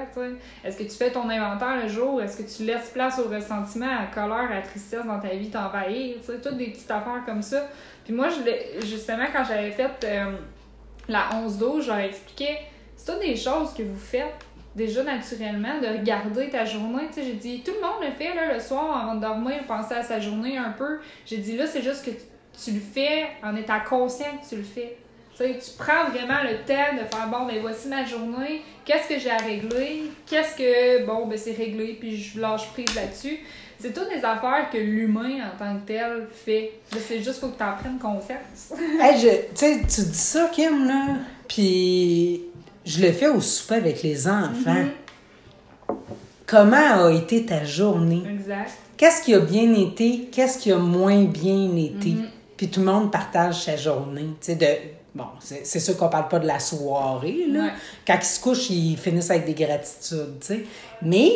Est-ce 0.63 0.77
que 0.77 0.83
tu 0.83 0.91
fais 0.91 1.11
ton 1.11 1.29
inventaire 1.29 1.81
le 1.81 1.87
jour? 1.87 2.21
Est-ce 2.21 2.37
que 2.37 2.57
tu 2.57 2.63
laisses 2.63 2.89
place 2.89 3.19
au 3.19 3.29
ressentiment, 3.29 3.87
à 3.87 4.01
la 4.01 4.07
colère, 4.07 4.51
à 4.51 4.55
la 4.55 4.61
tristesse 4.61 5.05
dans 5.05 5.19
ta 5.19 5.29
vie 5.29 5.49
t'envahir? 5.49 6.17
Toutes 6.25 6.57
des 6.57 6.67
petites 6.67 6.91
affaires 6.91 7.23
comme 7.25 7.41
ça. 7.41 7.67
Puis 8.05 8.13
moi, 8.13 8.27
je 8.29 8.85
justement, 8.85 9.25
quand 9.33 9.43
j'avais 9.43 9.71
fait 9.71 9.89
euh, 10.03 10.35
la 11.07 11.29
11-12, 11.47 11.81
j'avais 11.81 12.07
expliqué, 12.07 12.57
c'est 12.95 13.11
toutes 13.11 13.21
des 13.21 13.35
choses 13.35 13.73
que 13.73 13.83
vous 13.83 13.99
faites 13.99 14.45
déjà 14.75 15.03
naturellement, 15.03 15.79
de 15.79 15.87
regarder 15.99 16.49
ta 16.49 16.65
journée. 16.65 17.03
Tu 17.07 17.13
sais, 17.13 17.23
j'ai 17.23 17.33
dit, 17.33 17.63
tout 17.63 17.71
le 17.75 17.81
monde 17.81 18.01
le 18.01 18.11
fait 18.11 18.33
là, 18.33 18.53
le 18.53 18.59
soir 18.59 19.03
avant 19.03 19.15
de 19.15 19.21
dormir, 19.21 19.63
penser 19.67 19.93
à 19.93 20.03
sa 20.03 20.19
journée 20.19 20.57
un 20.57 20.71
peu. 20.71 20.99
J'ai 21.25 21.37
dit, 21.37 21.57
là, 21.57 21.67
c'est 21.67 21.83
juste 21.83 22.05
que 22.05 22.11
tu 22.11 22.71
le 22.71 22.79
fais 22.79 23.27
en 23.43 23.55
étant 23.55 23.79
conscient 23.87 24.37
que 24.41 24.49
tu 24.49 24.55
le 24.55 24.63
fais 24.63 24.97
tu 25.37 25.71
prends 25.77 26.09
vraiment 26.09 26.41
le 26.43 26.57
temps 26.65 26.93
de 26.93 27.05
faire 27.09 27.27
bon, 27.31 27.45
ben 27.45 27.57
voici 27.61 27.87
ma 27.87 28.05
journée, 28.05 28.61
qu'est-ce 28.85 29.09
que 29.09 29.19
j'ai 29.19 29.31
à 29.31 29.37
régler, 29.37 30.11
qu'est-ce 30.25 30.55
que, 30.55 31.05
bon, 31.05 31.27
ben 31.27 31.37
c'est 31.37 31.53
réglé, 31.53 31.97
puis 31.99 32.17
je 32.17 32.39
lâche 32.39 32.67
prise 32.73 32.93
là-dessus. 32.95 33.39
C'est 33.79 33.93
toutes 33.93 34.09
des 34.09 34.23
affaires 34.23 34.69
que 34.71 34.77
l'humain 34.77 35.39
en 35.41 35.57
tant 35.57 35.75
que 35.75 35.87
tel 35.87 36.27
fait. 36.31 36.71
C'est 36.89 37.21
juste 37.21 37.39
faut 37.39 37.49
que 37.49 37.57
tu 37.57 37.63
en 37.63 37.75
prennes 37.75 37.99
conscience. 37.99 38.71
hey, 39.01 39.19
je, 39.19 39.73
tu 39.81 40.01
dis 40.01 40.17
ça, 40.17 40.49
Kim, 40.53 40.87
là, 40.87 41.17
puis 41.47 42.43
je 42.85 43.01
le 43.05 43.11
fais 43.11 43.27
au 43.27 43.41
souper 43.41 43.75
avec 43.75 44.03
les 44.03 44.27
enfants. 44.27 44.85
Mm-hmm. 45.89 45.95
Comment 46.45 47.05
a 47.05 47.11
été 47.11 47.45
ta 47.45 47.65
journée? 47.65 48.23
Exact. 48.29 48.71
Qu'est-ce 48.95 49.23
qui 49.23 49.33
a 49.33 49.39
bien 49.39 49.73
été? 49.73 50.29
Qu'est-ce 50.31 50.59
qui 50.59 50.71
a 50.71 50.77
moins 50.77 51.23
bien 51.23 51.75
été? 51.75 52.11
Mm-hmm. 52.11 52.29
Puis 52.55 52.69
tout 52.69 52.79
le 52.81 52.85
monde 52.85 53.11
partage 53.11 53.63
sa 53.65 53.75
journée. 53.75 54.27
Tu 54.39 54.53
sais, 54.53 54.55
de 54.55 54.67
Bon, 55.15 55.25
c'est 55.39 55.79
sûr 55.79 55.95
qu'on 55.95 56.09
parle 56.09 56.27
pas 56.27 56.39
de 56.39 56.47
la 56.47 56.59
soirée, 56.59 57.45
là. 57.47 57.69
Quand 58.05 58.17
ils 58.19 58.25
se 58.25 58.39
couchent, 58.41 58.69
ils 58.71 58.97
finissent 58.97 59.29
avec 59.29 59.45
des 59.45 59.53
gratitudes, 59.53 60.39
tu 60.39 60.47
sais. 60.47 60.65
Mais 61.01 61.31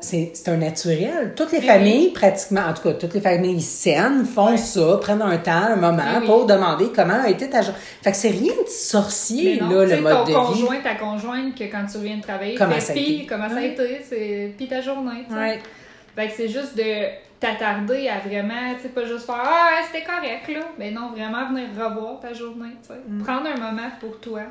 c'est 0.00 0.48
un 0.48 0.56
naturel. 0.56 1.34
Toutes 1.36 1.52
les 1.52 1.60
familles, 1.60 2.10
pratiquement, 2.10 2.62
en 2.62 2.72
tout 2.72 2.82
cas, 2.82 2.92
toutes 2.94 3.12
les 3.12 3.20
familles 3.20 3.60
saines 3.60 4.24
font 4.24 4.56
ça, 4.56 4.98
prennent 5.00 5.20
un 5.20 5.36
temps, 5.36 5.52
un 5.52 5.76
moment 5.76 6.22
pour 6.24 6.46
demander 6.46 6.86
comment 6.94 7.20
a 7.22 7.28
été 7.28 7.50
ta 7.50 7.60
journée. 7.60 7.78
Fait 8.02 8.12
que 8.12 8.16
c'est 8.16 8.30
rien 8.30 8.54
de 8.54 8.68
sorcier, 8.68 9.60
là, 9.60 9.66
le 9.66 10.00
mode 10.00 10.20
de 10.20 10.26
vie. 10.28 10.32
ton 10.32 10.46
conjoint, 10.46 10.80
ta 10.82 10.94
conjointe, 10.94 11.54
que 11.54 11.64
quand 11.64 11.84
tu 11.92 11.98
viens 11.98 12.16
de 12.16 12.22
travailler, 12.22 12.54
comment 12.54 12.80
ça 12.80 12.92
a 12.92 12.96
été? 12.96 13.26
comment 13.28 13.48
ça 13.48 13.56
a 13.56 13.62
été, 13.62 14.54
puis 14.56 14.68
ta 14.68 14.80
journée. 14.80 15.26
Fait 16.16 16.28
que 16.28 16.32
c'est 16.36 16.48
juste 16.48 16.76
de 16.76 17.29
t'attarder 17.40 18.08
à 18.08 18.18
vraiment, 18.18 18.74
tu 18.76 18.82
sais, 18.82 18.88
pas 18.90 19.06
juste 19.06 19.24
faire 19.24 19.42
Ah, 19.42 19.80
c'était 19.86 20.04
correct, 20.04 20.48
là. 20.48 20.68
Mais 20.78 20.90
non, 20.90 21.10
vraiment 21.10 21.48
venir 21.48 21.68
revoir 21.70 22.20
ta 22.20 22.34
journée, 22.34 22.76
tu 22.82 22.88
sais. 22.88 23.00
Mm. 23.08 23.22
Prendre 23.22 23.46
un 23.46 23.56
moment 23.56 23.90
pour 23.98 24.20
toi. 24.20 24.42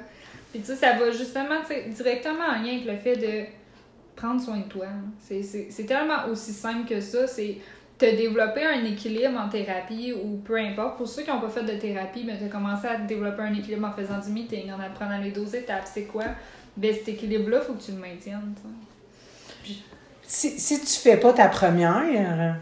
Puis, 0.52 0.62
tu 0.62 0.65
sais, 0.65 0.75
ça 0.75 0.93
va 0.93 1.12
justement, 1.12 1.62
tu 1.62 1.67
sais, 1.67 1.86
directement 1.89 2.45
en 2.45 2.63
lien 2.63 2.73
avec 2.73 2.86
le 2.86 2.97
fait 2.97 3.15
de 3.15 3.45
prendre 4.15 4.41
soin 4.41 4.58
de 4.58 4.63
toi. 4.63 4.88
C'est 5.21 5.86
tellement 5.86 6.28
aussi 6.32 6.52
simple 6.52 6.89
que 6.89 6.99
ça. 6.99 7.28
C'est 7.28 7.58
te 7.99 8.06
développer 8.06 8.65
un 8.65 8.84
équilibre 8.86 9.38
en 9.39 9.49
thérapie 9.49 10.13
ou 10.13 10.38
peu 10.38 10.58
importe. 10.58 10.97
Pour 10.97 11.08
ceux 11.08 11.21
qui 11.21 11.30
n'ont 11.30 11.41
pas 11.41 11.49
fait 11.49 11.63
de 11.63 11.78
thérapie, 11.80 12.23
mais 12.25 12.34
ben, 12.34 12.39
tu 12.39 12.45
as 12.45 12.47
commencé 12.47 12.88
à 12.88 12.97
développer 12.97 13.43
un 13.43 13.54
équilibre 13.54 13.88
en 13.88 13.91
faisant 13.91 14.19
du 14.19 14.32
meeting, 14.32 14.71
en 14.71 14.80
apprenant 14.80 15.19
les 15.19 15.32
12 15.32 15.54
étapes. 15.56 15.84
C'est 15.86 16.06
quoi? 16.06 16.23
Ben, 16.75 16.93
cet 16.93 17.10
équilibre-là, 17.10 17.60
il 17.62 17.65
faut 17.65 17.73
que 17.73 17.84
tu 17.84 17.91
le 17.91 17.97
maintiennes. 17.97 18.56
Si, 20.23 20.60
si 20.60 20.80
tu 20.80 20.99
fais 20.99 21.17
pas 21.17 21.34
ta 21.34 21.49
première, 21.49 22.58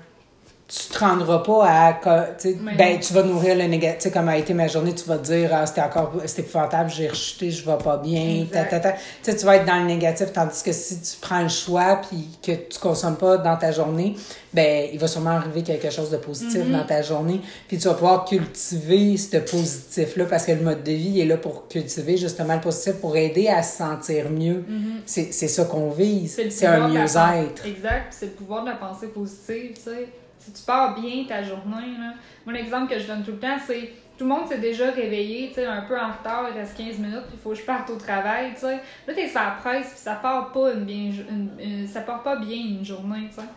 tu 0.68 0.90
te 0.94 1.00
rendras 1.00 1.40
pas 1.44 1.66
à 1.66 1.94
tu 2.38 2.50
sais, 2.50 2.58
Mais 2.62 2.76
ben 2.76 3.00
tu 3.00 3.14
vas 3.14 3.24
nourrir 3.24 3.56
le 3.56 3.64
négatif 3.68 3.98
tu 4.00 4.04
sais 4.04 4.12
comme 4.12 4.28
a 4.28 4.38
été 4.38 4.54
ma 4.54 4.68
journée 4.68 4.94
tu 4.94 5.06
vas 5.06 5.18
te 5.18 5.24
dire 5.26 5.50
ah, 5.54 5.66
c'était 5.66 5.82
encore 5.82 6.12
c'était 6.26 6.42
épouvantable 6.42 6.90
j'ai 6.90 7.08
rechuté 7.08 7.52
je 7.52 7.66
vais 7.66 7.78
pas 7.78 7.98
bien 7.98 8.46
ta, 8.52 8.66
ta, 8.66 8.80
ta. 8.82 8.92
Tu 8.92 9.00
sais, 9.22 9.36
tu 9.38 9.46
vas 9.46 9.56
être 9.56 9.66
dans 9.66 9.80
le 9.80 9.86
négatif 9.86 10.34
tandis 10.34 10.62
que 10.64 10.74
si 10.74 11.00
tu 11.00 11.18
prends 11.22 11.42
le 11.42 11.48
choix 11.48 12.02
puis 12.10 12.28
que 12.44 12.52
tu 12.52 12.80
consommes 12.80 13.16
pas 13.16 13.38
dans 13.38 13.56
ta 13.56 13.72
journée 13.72 14.16
ben 14.54 14.90
il 14.92 15.00
va 15.00 15.08
sûrement 15.08 15.32
arriver 15.32 15.64
quelque 15.64 15.90
chose 15.90 16.10
de 16.10 16.18
positif 16.18 16.58
Mm-hmm. 16.64 16.72
dans 16.72 16.86
ta 16.86 17.02
journée 17.02 17.42
puis 17.68 17.78
tu 17.78 17.88
vas 17.88 17.94
pouvoir 17.94 18.26
cultiver 18.26 19.16
ce 19.18 19.38
positif 19.38 20.16
là 20.18 20.26
parce 20.26 20.46
que 20.46 20.52
le 20.52 20.62
mode 20.62 20.84
de 20.84 20.92
vie 20.92 21.22
est 21.22 21.26
là 21.26 21.38
pour 21.38 21.68
cultiver 21.68 22.18
justement 22.18 22.56
le 22.56 22.62
positif 22.62 22.94
pour 22.96 23.16
aider 23.16 23.48
à 23.48 23.64
se 23.64 23.78
sentir 23.78 24.30
mieux 24.30 24.64
c'est 25.06 25.32
c'est 25.34 25.48
ça 25.48 25.64
qu'on 25.66 25.90
vise 25.92 26.38
Mm-hmm. 26.38 26.44
le 26.44 26.50
c'est 26.50 26.66
un 26.66 26.88
mieux-être 26.90 27.66
Exact, 27.66 28.08
c'est 28.12 28.26
le 28.28 28.32
pouvoir 28.32 28.64
de 28.64 28.70
la 28.70 28.76
pensée 28.76 29.08
positive, 29.08 29.74
tu 29.76 29.82
sais. 29.84 30.08
Si 30.48 30.54
tu 30.54 30.64
pars 30.64 30.96
bien 30.96 31.26
ta 31.28 31.44
journée, 31.44 31.98
là. 32.00 32.14
Moi, 32.46 32.54
l'exemple 32.54 32.94
que 32.94 32.98
je 33.00 33.06
donne 33.06 33.22
tout 33.24 33.32
le 33.32 33.40
temps, 33.40 33.58
c'est 33.66 33.92
tout 34.18 34.24
le 34.24 34.30
monde 34.30 34.48
s'est 34.48 34.60
déjà 34.60 34.90
réveillé, 34.92 35.50
tu 35.50 35.56
sais, 35.56 35.66
un 35.66 35.82
peu 35.82 36.00
en 36.00 36.08
retard, 36.12 36.46
il 36.52 36.58
reste 36.58 36.78
15 36.78 36.98
minutes, 37.00 37.24
puis 37.28 37.34
il 37.36 37.40
faut 37.40 37.50
que 37.50 37.56
je 37.58 37.64
parte 37.64 37.90
au 37.90 37.98
travail, 37.98 38.52
tu 38.54 38.62
sais. 38.62 38.80
Là, 39.08 39.14
t'es 39.14 39.28
sur 39.28 39.42
la 39.42 39.52
presse, 39.62 39.90
puis 39.90 39.98
ça 39.98 40.16
part 40.16 40.52
pas 40.54 40.72
une 40.74 40.86
bien, 40.86 41.12
une- 41.30 41.86
ça 41.88 42.00
part 42.02 42.24
pas 42.24 42.38
bien 42.38 42.58
une 42.58 42.86
journée, 42.86 43.28
tu 43.30 43.36
sais. 43.36 43.48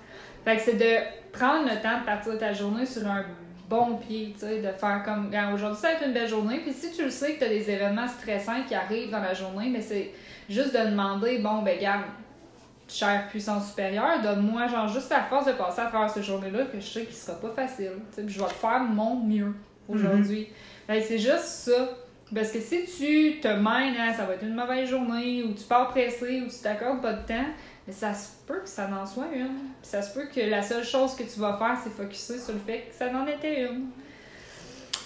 Fait 0.44 0.57
que 0.57 0.62
c'est 0.62 0.74
de 0.76 0.96
prendre 1.33 1.64
le 1.64 1.81
temps 1.81 2.00
de 2.00 2.05
partir 2.05 2.33
de 2.33 2.38
ta 2.38 2.53
journée 2.53 2.85
sur 2.85 3.07
un 3.07 3.24
bon 3.68 3.96
pied, 3.98 4.35
tu 4.35 4.40
sais, 4.40 4.59
de 4.61 4.68
faire 4.72 5.03
comme, 5.05 5.26
Regarde, 5.26 5.55
aujourd'hui, 5.55 5.79
ça 5.81 5.88
va 5.88 5.94
être 5.94 6.07
une 6.07 6.12
belle 6.12 6.29
journée, 6.29 6.59
puis 6.59 6.72
si 6.72 6.90
tu 6.90 7.05
le 7.05 7.11
sais 7.11 7.35
que 7.35 7.38
tu 7.38 7.44
as 7.44 7.48
des 7.48 7.70
événements 7.70 8.09
stressants 8.09 8.64
qui 8.66 8.74
arrivent 8.74 9.11
dans 9.12 9.20
la 9.22 9.33
journée, 9.33 9.68
mais 9.70 9.81
c'est 9.81 10.11
juste 10.48 10.74
de 10.76 10.90
demander, 10.90 11.38
bon, 11.38 11.62
ben, 11.62 11.79
garde, 11.81 12.03
chère 12.92 13.29
puissance 13.29 13.68
supérieure, 13.68 14.20
donne-moi, 14.22 14.66
genre, 14.68 14.88
juste 14.88 15.11
la 15.11 15.22
force 15.24 15.46
de 15.46 15.53
passer 15.53 15.81
à 15.81 15.87
travers 15.87 16.11
cette 16.11 16.22
journée-là 16.24 16.64
que 16.66 16.81
je 16.81 16.87
sais 16.87 17.05
qu'il 17.05 17.14
sera 17.16 17.38
pas 17.38 17.50
facile, 17.50 17.92
puis 18.16 18.29
je 18.29 18.38
vais 18.40 18.48
faire 18.48 18.81
mon 18.81 19.16
mieux 19.16 19.55
aujourd'hui. 19.88 20.48
Fait 20.87 21.00
que 21.00 21.07
c'est 21.07 21.18
juste 21.18 21.44
ça. 21.44 21.88
Parce 22.35 22.53
que 22.53 22.61
si 22.61 22.85
tu 22.85 23.40
te 23.40 23.48
mènes 23.48 23.96
à 23.96 24.14
ça 24.14 24.24
va 24.24 24.35
être 24.35 24.44
une 24.44 24.55
mauvaise 24.55 24.88
journée, 24.88 25.42
ou 25.42 25.53
tu 25.53 25.64
pars 25.64 25.88
pressé, 25.88 26.42
ou 26.42 26.48
tu 26.48 26.59
t'accordes 26.62 27.03
pas 27.03 27.14
de 27.14 27.26
temps, 27.26 27.46
mais 27.87 27.92
ça 27.92 28.14
se 28.14 28.29
peut 28.46 28.61
que 28.62 28.68
ça 28.68 28.87
n'en 28.87 29.05
soit 29.05 29.26
une. 29.35 29.46
Puis 29.83 29.90
ça 29.90 30.00
se 30.00 30.14
peut 30.14 30.26
que 30.33 30.40
la 30.40 30.62
seule 30.62 30.85
chose 30.85 31.16
que 31.16 31.24
tu 31.24 31.40
vas 31.40 31.57
faire, 31.59 31.76
c'est 31.83 31.90
focuser 31.90 32.38
sur 32.38 32.53
le 32.55 32.61
fait 32.61 32.83
que 32.88 32.94
ça 32.96 33.11
n'en 33.11 33.26
était 33.26 33.62
une. 33.64 33.87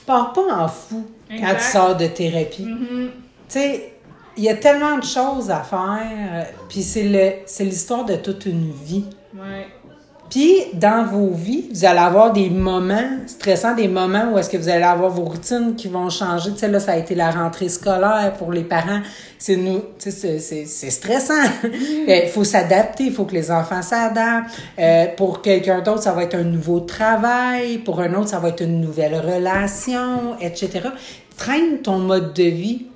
pars 0.06 0.34
pas 0.34 0.54
en 0.54 0.68
fou 0.68 1.06
quand 1.30 1.54
tu 1.54 1.62
sors 1.64 1.96
de 1.96 2.06
thérapie 2.08 2.66
Mhm. 2.66 3.10
tu 3.10 3.14
sais, 3.48 3.93
il 4.36 4.44
y 4.44 4.48
a 4.48 4.54
tellement 4.54 4.98
de 4.98 5.04
choses 5.04 5.50
à 5.50 5.60
faire, 5.62 6.00
euh, 6.32 6.42
puis 6.68 6.82
c'est 6.82 7.64
l'histoire 7.64 8.04
de 8.04 8.16
toute 8.16 8.46
une 8.46 8.70
vie. 8.84 9.04
Ouais. 9.34 9.66
Puis 10.30 10.52
dans 10.72 11.04
vos 11.04 11.30
vies, 11.30 11.66
vous 11.70 11.84
allez 11.84 11.98
avoir 12.00 12.32
des 12.32 12.48
moments 12.50 13.18
stressants, 13.26 13.74
des 13.74 13.86
moments 13.88 14.32
où 14.32 14.38
est-ce 14.38 14.48
que 14.50 14.56
vous 14.56 14.68
allez 14.68 14.82
avoir 14.82 15.10
vos 15.10 15.24
routines 15.26 15.74
qui 15.76 15.86
vont 15.86 16.08
changer. 16.10 16.50
Tu 16.52 16.58
sais 16.58 16.68
là, 16.68 16.80
ça 16.80 16.92
a 16.92 16.96
été 16.96 17.14
la 17.14 17.30
rentrée 17.30 17.68
scolaire 17.68 18.32
pour 18.38 18.50
les 18.50 18.64
parents. 18.64 19.00
C'est 19.38 19.54
nous, 19.56 19.80
tu 19.98 20.10
sais, 20.10 20.38
c'est- 20.40 20.90
stressant. 20.90 21.34
Il 21.62 22.28
faut 22.32 22.42
s'adapter, 22.42 23.04
il 23.04 23.12
faut 23.12 23.26
que 23.26 23.34
les 23.34 23.50
enfants 23.50 23.82
s'adaptent. 23.82 24.50
Euh, 24.78 25.06
pour 25.16 25.40
quelqu'un 25.42 25.82
d'autre, 25.82 26.02
ça 26.02 26.12
va 26.12 26.24
être 26.24 26.34
un 26.34 26.42
nouveau 26.42 26.80
travail. 26.80 27.78
Pour 27.78 28.00
un 28.00 28.12
autre, 28.14 28.28
ça 28.30 28.38
va 28.40 28.48
être 28.48 28.62
une 28.62 28.80
nouvelle 28.80 29.14
relation, 29.14 30.36
etc. 30.40 30.88
Traîne 31.36 31.78
ton 31.82 31.98
mode 31.98 32.32
de 32.32 32.44
vie 32.44 32.86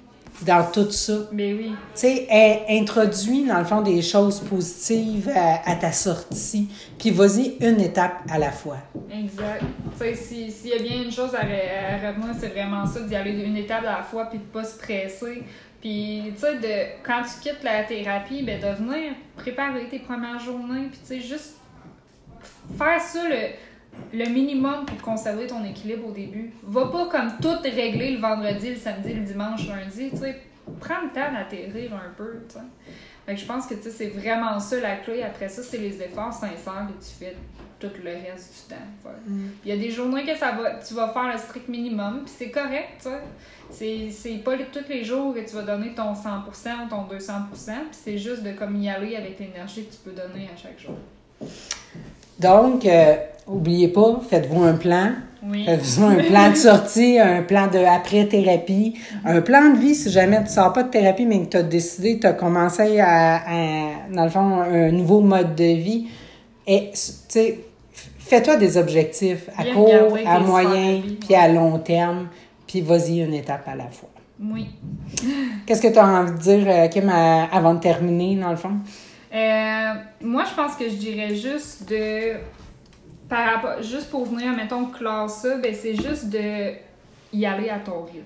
dans 0.43 0.71
tout 0.71 0.91
ça. 0.91 1.15
Mais 1.33 1.53
oui. 1.53 1.71
Tu 1.95 2.01
sais, 2.01 2.27
in- 2.31 2.81
introduis 2.81 3.45
dans 3.45 3.59
le 3.59 3.65
fond 3.65 3.81
des 3.83 4.03
choses 4.03 4.41
positives 4.41 5.29
à, 5.35 5.69
à 5.71 5.75
ta 5.77 5.93
sortie, 5.93 6.69
puis 6.99 7.11
vas-y 7.11 7.57
une 7.61 7.81
étape 7.81 8.21
à 8.31 8.39
la 8.39 8.51
fois. 8.53 8.79
Exact. 9.11 9.63
Tu 9.93 9.99
sais, 9.99 10.15
si- 10.15 10.51
s'il 10.51 10.71
y 10.71 10.75
a 10.75 10.79
bien 10.79 11.03
une 11.03 11.13
chose 11.13 11.35
à, 11.35 11.41
à 11.41 12.09
retenir, 12.09 12.35
c'est 12.39 12.49
vraiment 12.49 12.87
ça, 12.87 13.01
d'y 13.01 13.17
aller 13.17 13.33
d'une 13.33 13.57
étape 13.57 13.81
à 13.85 13.99
la 13.99 14.03
fois, 14.03 14.27
puis 14.27 14.39
de 14.39 14.45
pas 14.45 14.65
se 14.65 14.79
presser. 14.79 15.43
Puis, 15.81 16.33
tu 16.35 16.41
sais, 16.41 16.57
de, 16.57 17.03
quand 17.07 17.23
tu 17.23 17.41
quittes 17.41 17.63
la 17.63 17.85
thérapie, 17.85 18.43
ben, 18.43 18.59
de 18.61 18.83
venir 18.85 19.13
préparer 19.37 19.87
tes 19.89 20.01
premières 20.01 20.41
journées, 20.41 20.89
puis 20.91 20.99
tu 21.01 21.07
sais, 21.07 21.21
juste 21.21 21.55
faire 22.77 23.01
ça 23.01 23.29
le, 23.29 23.37
le 24.13 24.25
minimum 24.27 24.85
pour 24.87 24.99
conserver 24.99 25.47
ton 25.47 25.65
équilibre 25.65 26.09
au 26.09 26.13
début. 26.13 26.53
Va 26.63 26.87
pas 26.87 27.07
comme 27.07 27.33
tout 27.41 27.61
régler 27.63 28.13
le 28.13 28.21
vendredi, 28.21 28.71
le 28.71 28.77
samedi, 28.77 29.15
le 29.15 29.25
dimanche, 29.25 29.69
lundi, 29.69 30.11
tu 30.11 30.17
sais. 30.17 30.41
Prends 30.81 31.01
le 31.03 31.09
temps 31.09 31.33
d'atterrir 31.33 31.95
un 31.95 32.13
peu, 32.17 32.41
tu 32.49 32.55
sais. 32.55 32.61
Fait 33.27 33.35
que 33.35 33.41
je 33.41 33.47
pense 33.47 33.67
que, 33.67 33.75
tu 33.75 33.83
sais, 33.83 33.91
c'est 33.91 34.09
vraiment 34.09 34.59
ça 34.59 34.81
la 34.81 34.97
clé. 34.97 35.23
Après 35.23 35.49
ça, 35.49 35.63
c'est 35.63 35.79
les 35.79 36.03
efforts 36.03 36.33
sincères 36.33 36.89
que 36.89 37.05
tu 37.05 37.11
fais 37.19 37.37
tout 37.79 37.91
le 38.03 38.11
reste 38.11 38.69
du 38.69 38.75
temps. 38.75 38.83
Puis 39.03 39.35
Il 39.65 39.69
y 39.69 39.73
a 39.73 39.77
des 39.77 39.91
journées 39.91 40.25
que 40.25 40.37
ça 40.37 40.53
va, 40.53 40.75
tu 40.75 40.95
vas 40.95 41.09
faire 41.09 41.33
le 41.33 41.39
strict 41.39 41.69
minimum, 41.69 42.23
puis 42.25 42.35
c'est 42.37 42.51
correct, 42.51 43.03
tu 43.03 43.09
sais. 43.09 43.21
C'est, 43.71 44.11
c'est 44.11 44.39
pas 44.39 44.57
tous 44.73 44.89
les 44.89 45.05
jours 45.05 45.35
que 45.35 45.41
tu 45.41 45.55
vas 45.55 45.63
donner 45.63 45.95
ton 45.95 46.15
100% 46.15 46.87
ou 46.87 46.89
ton 46.89 47.03
200%, 47.05 47.45
puis 47.51 47.75
c'est 47.93 48.19
juste 48.19 48.43
de 48.43 48.53
comme 48.53 48.81
y 48.81 48.89
aller 48.89 49.15
avec 49.15 49.39
l'énergie 49.39 49.85
que 49.85 49.93
tu 49.93 49.99
peux 50.05 50.13
donner 50.13 50.49
à 50.53 50.57
chaque 50.57 50.79
jour. 50.79 50.97
Donc, 52.39 52.87
euh, 52.87 53.17
oubliez 53.47 53.89
pas, 53.89 54.21
faites-vous 54.29 54.63
un 54.63 54.75
plan. 54.75 55.13
Oui. 55.43 55.65
Faites-vous 55.65 56.05
un 56.05 56.17
plan 56.17 56.51
de 56.51 56.57
sortie, 56.57 57.19
un 57.19 57.43
plan 57.43 57.69
de 57.69 57.79
après-thérapie, 57.79 58.95
un 59.25 59.41
plan 59.41 59.73
de 59.73 59.79
vie 59.79 59.95
si 59.95 60.11
jamais 60.11 60.43
tu 60.45 60.51
sors 60.51 60.73
pas 60.73 60.83
de 60.83 60.91
thérapie, 60.91 61.27
mais 61.27 61.41
que 61.43 61.51
tu 61.51 61.57
as 61.57 61.63
décidé, 61.63 62.19
tu 62.19 62.27
as 62.27 62.33
commencé 62.33 63.01
à, 63.01 63.37
à, 63.37 64.13
dans 64.13 64.25
le 64.25 64.31
fond, 64.31 64.61
un 64.61 64.91
nouveau 64.91 65.21
mode 65.21 65.55
de 65.55 65.65
vie. 65.65 66.09
Et, 66.67 66.91
tu 66.93 66.99
sais, 67.29 67.61
fais-toi 68.19 68.57
des 68.57 68.77
objectifs 68.77 69.49
à 69.57 69.63
Bien 69.63 69.75
court, 69.75 70.19
à 70.27 70.41
moyen, 70.41 71.03
puis 71.21 71.35
à 71.35 71.49
long 71.49 71.79
terme, 71.79 72.29
puis 72.67 72.81
vas-y 72.81 73.21
une 73.21 73.35
étape 73.35 73.67
à 73.67 73.75
la 73.75 73.87
fois. 73.87 74.11
Oui. 74.41 74.67
Qu'est-ce 75.67 75.83
que 75.83 75.89
tu 75.89 75.99
as 75.99 76.07
envie 76.07 76.33
de 76.33 76.39
dire, 76.39 76.65
euh, 76.69 76.89
Kim, 76.89 77.09
avant 77.09 77.75
de 77.75 77.81
terminer, 77.81 78.37
dans 78.37 78.51
le 78.51 78.57
fond? 78.57 78.73
Euh, 79.35 79.95
moi, 80.23 80.45
je 80.45 80.55
pense 80.55 80.77
que 80.77 80.89
je 80.89 80.95
dirais 80.95 81.35
juste 81.35 81.89
de. 81.89 82.35
Juste 83.83 84.11
pour 84.11 84.25
venir, 84.25 84.53
mettons, 84.57 84.87
clore 84.87 85.29
ça, 85.29 85.59
ben, 85.59 85.75
c'est 85.75 85.95
juste 85.95 86.31
de 86.31 86.73
y 87.33 87.45
aller 87.45 87.69
à 87.69 87.79
ton 87.79 88.05
rythme. 88.05 88.25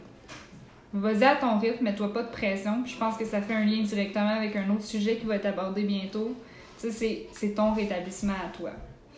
Vas-y 0.92 1.24
à 1.24 1.34
ton 1.36 1.58
rythme, 1.58 1.84
mets-toi 1.84 2.12
pas 2.12 2.22
de 2.22 2.30
pression. 2.30 2.84
Je 2.86 2.96
pense 2.96 3.16
que 3.16 3.24
ça 3.24 3.40
fait 3.40 3.54
un 3.54 3.64
lien 3.64 3.82
directement 3.82 4.28
avec 4.36 4.54
un 4.54 4.70
autre 4.70 4.84
sujet 4.84 5.16
qui 5.16 5.26
va 5.26 5.36
être 5.36 5.46
abordé 5.46 5.82
bientôt. 5.82 6.36
Sais, 6.78 6.90
c'est- 7.32 7.54
ton 7.54 7.72
rétablissement 7.72 8.34
à 8.34 8.56
toi. 8.56 8.70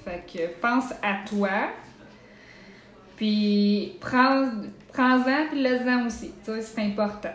Fait 0.05 0.23
que 0.31 0.47
pense 0.61 0.93
à 1.03 1.17
toi. 1.29 1.51
Puis 3.17 3.97
prends, 4.01 4.49
prends-en 4.93 5.49
puis 5.51 5.63
laisse-en 5.63 6.07
aussi. 6.07 6.33
Tu 6.45 6.53
sais, 6.53 6.63
c'est 6.63 6.81
important. 6.83 7.35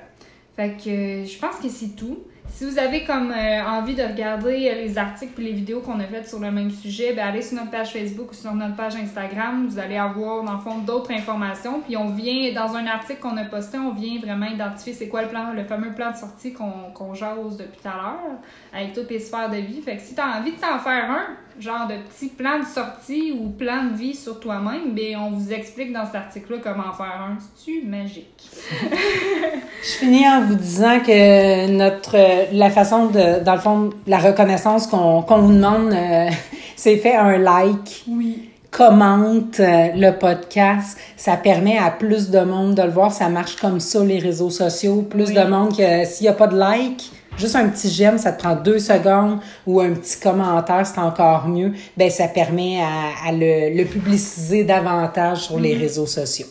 Fait 0.55 0.71
que 0.71 0.89
euh, 0.89 1.25
je 1.25 1.37
pense 1.37 1.55
que 1.57 1.69
c'est 1.69 1.95
tout. 1.95 2.19
Si 2.51 2.65
vous 2.65 2.77
avez 2.77 3.03
comme 3.05 3.31
euh, 3.31 3.63
envie 3.65 3.95
de 3.95 4.03
regarder 4.03 4.69
euh, 4.69 4.81
les 4.81 4.97
articles 4.97 5.39
et 5.41 5.45
les 5.45 5.53
vidéos 5.53 5.79
qu'on 5.79 5.99
a 5.99 6.05
faites 6.05 6.27
sur 6.27 6.39
le 6.39 6.51
même 6.51 6.71
sujet, 6.71 7.13
ben 7.13 7.27
allez 7.27 7.41
sur 7.41 7.57
notre 7.57 7.71
page 7.71 7.93
Facebook 7.93 8.31
ou 8.31 8.33
sur 8.33 8.53
notre 8.53 8.75
page 8.75 8.95
Instagram. 8.95 9.67
Vous 9.69 9.79
allez 9.79 9.97
avoir, 9.97 10.43
dans 10.43 10.53
le 10.53 10.59
fond, 10.59 10.79
d'autres 10.79 11.11
informations. 11.11 11.81
Puis 11.81 11.95
on 11.95 12.09
vient, 12.09 12.51
dans 12.53 12.75
un 12.75 12.85
article 12.87 13.19
qu'on 13.21 13.37
a 13.37 13.45
posté, 13.45 13.77
on 13.77 13.93
vient 13.93 14.19
vraiment 14.19 14.47
identifier 14.47 14.93
c'est 14.93 15.07
quoi 15.07 15.21
le 15.21 15.29
plan, 15.29 15.53
le 15.53 15.63
fameux 15.63 15.93
plan 15.93 16.11
de 16.11 16.17
sortie 16.17 16.51
qu'on 16.51 16.91
qu'on 16.93 17.13
jase 17.13 17.57
depuis 17.57 17.79
tout 17.81 17.87
à 17.87 17.95
l'heure, 17.95 18.39
avec 18.73 18.93
toutes 18.93 19.09
les 19.09 19.19
sphères 19.19 19.49
de 19.49 19.57
vie. 19.57 19.81
Fait 19.81 19.95
que 19.95 20.01
si 20.01 20.15
tu 20.15 20.21
as 20.21 20.39
envie 20.39 20.51
de 20.51 20.57
t'en 20.59 20.79
faire 20.79 21.09
un, 21.09 21.61
genre 21.61 21.87
de 21.87 21.95
petit 22.09 22.29
plan 22.29 22.59
de 22.59 22.65
sortie 22.65 23.31
ou 23.31 23.49
plan 23.49 23.85
de 23.85 23.95
vie 23.95 24.15
sur 24.15 24.39
toi-même, 24.39 24.93
ben 24.93 25.17
on 25.17 25.31
vous 25.31 25.51
explique 25.51 25.91
dans 25.91 26.05
cet 26.05 26.15
article-là 26.15 26.57
comment 26.63 26.93
faire 26.93 27.21
un. 27.21 27.37
C'est-tu 27.39 27.85
magique? 27.85 28.49
Je 29.83 29.89
finis 29.91 30.27
en 30.27 30.41
vous 30.41 30.55
disant 30.55 30.99
que 30.99 31.67
notre 31.71 32.38
la 32.51 32.69
façon 32.69 33.07
de 33.07 33.43
dans 33.43 33.53
le 33.55 33.59
fond 33.59 33.89
la 34.07 34.17
reconnaissance 34.19 34.87
qu'on 34.87 35.21
qu'on 35.21 35.39
vous 35.39 35.53
demande 35.53 35.93
euh, 35.93 36.29
c'est 36.75 36.97
fait 36.97 37.15
un 37.15 37.37
like 37.37 38.03
Oui. 38.07 38.49
commente 38.71 39.59
euh, 39.59 39.87
le 39.95 40.11
podcast. 40.17 40.97
Ça 41.17 41.35
permet 41.37 41.77
à 41.77 41.91
plus 41.91 42.29
de 42.29 42.39
monde 42.39 42.75
de 42.75 42.83
le 42.83 42.89
voir. 42.91 43.11
Ça 43.11 43.29
marche 43.29 43.55
comme 43.57 43.79
ça 43.79 44.03
les 44.03 44.19
réseaux 44.19 44.49
sociaux. 44.51 45.01
Plus 45.01 45.29
Oui. 45.29 45.33
de 45.35 45.43
monde 45.43 45.75
que 45.77 46.05
s'il 46.05 46.25
y 46.25 46.29
a 46.29 46.33
pas 46.33 46.47
de 46.47 46.57
like 46.57 47.11
juste 47.37 47.55
un 47.55 47.69
petit 47.69 47.89
j'aime 47.89 48.17
ça 48.17 48.33
te 48.33 48.41
prend 48.43 48.55
deux 48.55 48.79
secondes 48.79 49.39
ou 49.65 49.79
un 49.79 49.91
petit 49.93 50.19
commentaire 50.19 50.85
c'est 50.85 50.99
encore 50.99 51.47
mieux. 51.47 51.71
Ben 51.97 52.09
ça 52.11 52.27
permet 52.27 52.81
à, 52.81 53.27
à 53.29 53.31
le, 53.31 53.75
le 53.77 53.85
publiciser 53.85 54.63
davantage 54.65 55.43
sur 55.43 55.59
les 55.59 55.73
réseaux 55.73 56.07
sociaux. 56.07 56.47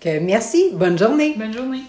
Que 0.00 0.18
merci. 0.18 0.70
Bonne 0.74 0.98
journée. 0.98 1.34
Bonne 1.38 1.52
journée. 1.52 1.82